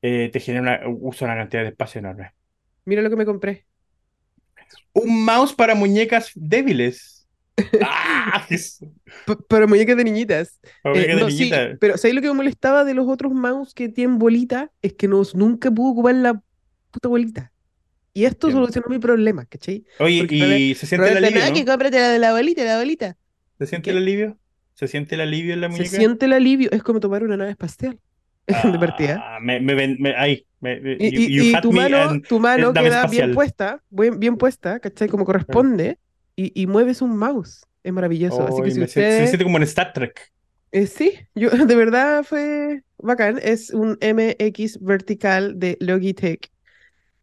[0.03, 2.33] eh, te genera una, usa una cantidad de espacio enorme.
[2.85, 3.69] Mira lo que me compré
[4.93, 7.27] un mouse para muñecas débiles.
[7.83, 8.47] ¡Ah!
[9.49, 10.61] Para muñecas de niñitas.
[10.85, 14.71] Eh, pero ¿sabes lo que me molestaba de los otros mouse que tienen bolita?
[14.83, 16.43] Es que no, nunca pude ocupar la
[16.91, 17.53] puta bolita.
[18.19, 19.85] Y esto solucionó mi problema, ¿cachai?
[20.01, 21.41] Oye, ¿y se siente el alivio?
[21.55, 23.17] que cómprate la de la bolita, la bolita.
[23.59, 24.37] ¿Se siente el alivio?
[24.75, 25.89] ¿Se siente el alivio en la muñeca?
[25.89, 28.01] Se siente el alivio, es como tomar una nave espacial.
[28.49, 29.23] de partida.
[29.25, 30.45] Ah, me, me, ahí.
[30.61, 35.07] y, tu mano, tu mano queda bien puesta, bien, bien puesta, ¿cachai?
[35.07, 36.01] Como corresponde,
[36.35, 37.67] y, mueves un mouse.
[37.85, 38.49] Es maravilloso.
[38.49, 39.19] Así que si usted...
[39.21, 40.33] Se siente como en Star Trek.
[40.73, 43.39] Eh, sí, yo, de verdad fue bacán.
[43.41, 46.51] Es un MX vertical de Logitech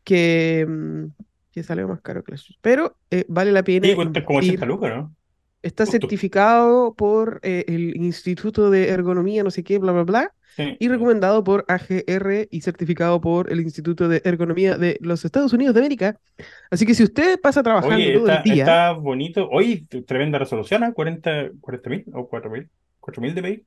[0.06, 1.06] que, mm,
[1.52, 3.88] que sale más caro que la Pero eh, vale la pena.
[3.88, 5.16] Sí, como 80 lucas, ¿no?
[5.62, 10.34] Está certificado por eh, el Instituto de Ergonomía, no sé qué, bla, bla, bla
[10.80, 15.74] y recomendado por AGR y certificado por el Instituto de Ergonomía de los Estados Unidos
[15.74, 16.20] de América.
[16.72, 18.64] Así que si usted pasa trabajando todo el día.
[18.64, 19.48] Está bonito.
[19.50, 20.94] Oye, tremenda resolución, ¿eh?
[20.94, 21.50] 40
[21.90, 22.70] mil o 4 mil.
[23.00, 23.64] 4 mil de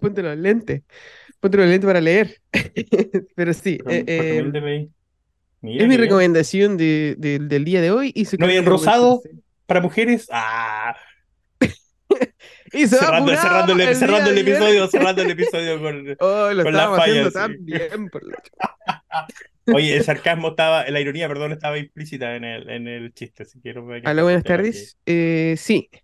[0.00, 0.82] Ponte los lentes.
[1.40, 2.40] Ponte los lentes para leer.
[3.34, 3.78] Pero sí.
[3.88, 4.88] Eh, eh.
[5.60, 8.12] Mira es mi recomendación de- de- del día de hoy.
[8.14, 9.22] Y se ¿No cambia rosado?
[9.66, 10.96] Para mujeres, ah,
[12.72, 14.48] Y se va cerrando, apurado cerrando el, el cerrando el ayer.
[14.48, 16.16] episodio, cerrando el episodio con.
[16.20, 17.58] Oh, lo con las estábamos haciendo fallas, tan sí.
[17.62, 18.08] bien.
[18.08, 18.42] por la-
[19.74, 23.44] Oye, el sarcasmo estaba, la ironía, perdón, estaba implícita en el, en el chiste.
[23.62, 24.96] Que no me Hola, buenas tardes.
[25.04, 26.02] Eh, sí, que-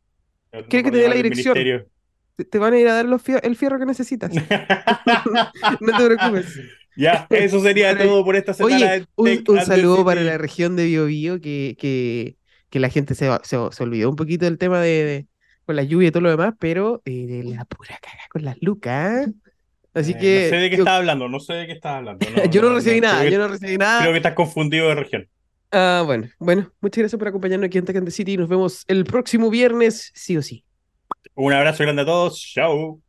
[0.52, 1.54] no ¿Quiere que te dé la dirección?
[1.54, 1.88] ministerio.
[2.36, 4.32] Te, van a ir a dar los el fierro que necesitas.
[5.80, 6.60] No te preocupes.
[6.96, 8.76] ya, eso sería todo por esta semana.
[9.16, 10.04] Oye, un, saludo City.
[10.04, 12.36] para la región de Biobío que, que,
[12.70, 15.26] que la gente se, se, se olvidó un poquito del tema de, de-
[15.66, 19.28] con la lluvia y todo lo demás, pero eh, la pura caga con las lucas.
[19.94, 21.92] Así Eh, que no sé de qué yo, estás hablando, no sé de qué estás
[21.96, 22.26] hablando.
[22.50, 24.00] yo no recibí nada, que- yo no recibí nada.
[24.00, 25.28] Creo que estás confundido de región.
[25.72, 28.36] Ah, bueno, bueno, muchas gracias por acompañarnos aquí en Tech and the City.
[28.36, 30.64] Nos vemos el próximo viernes, sí o sí.
[31.36, 32.38] Un abrazo grande a todos.
[32.40, 33.03] Chao.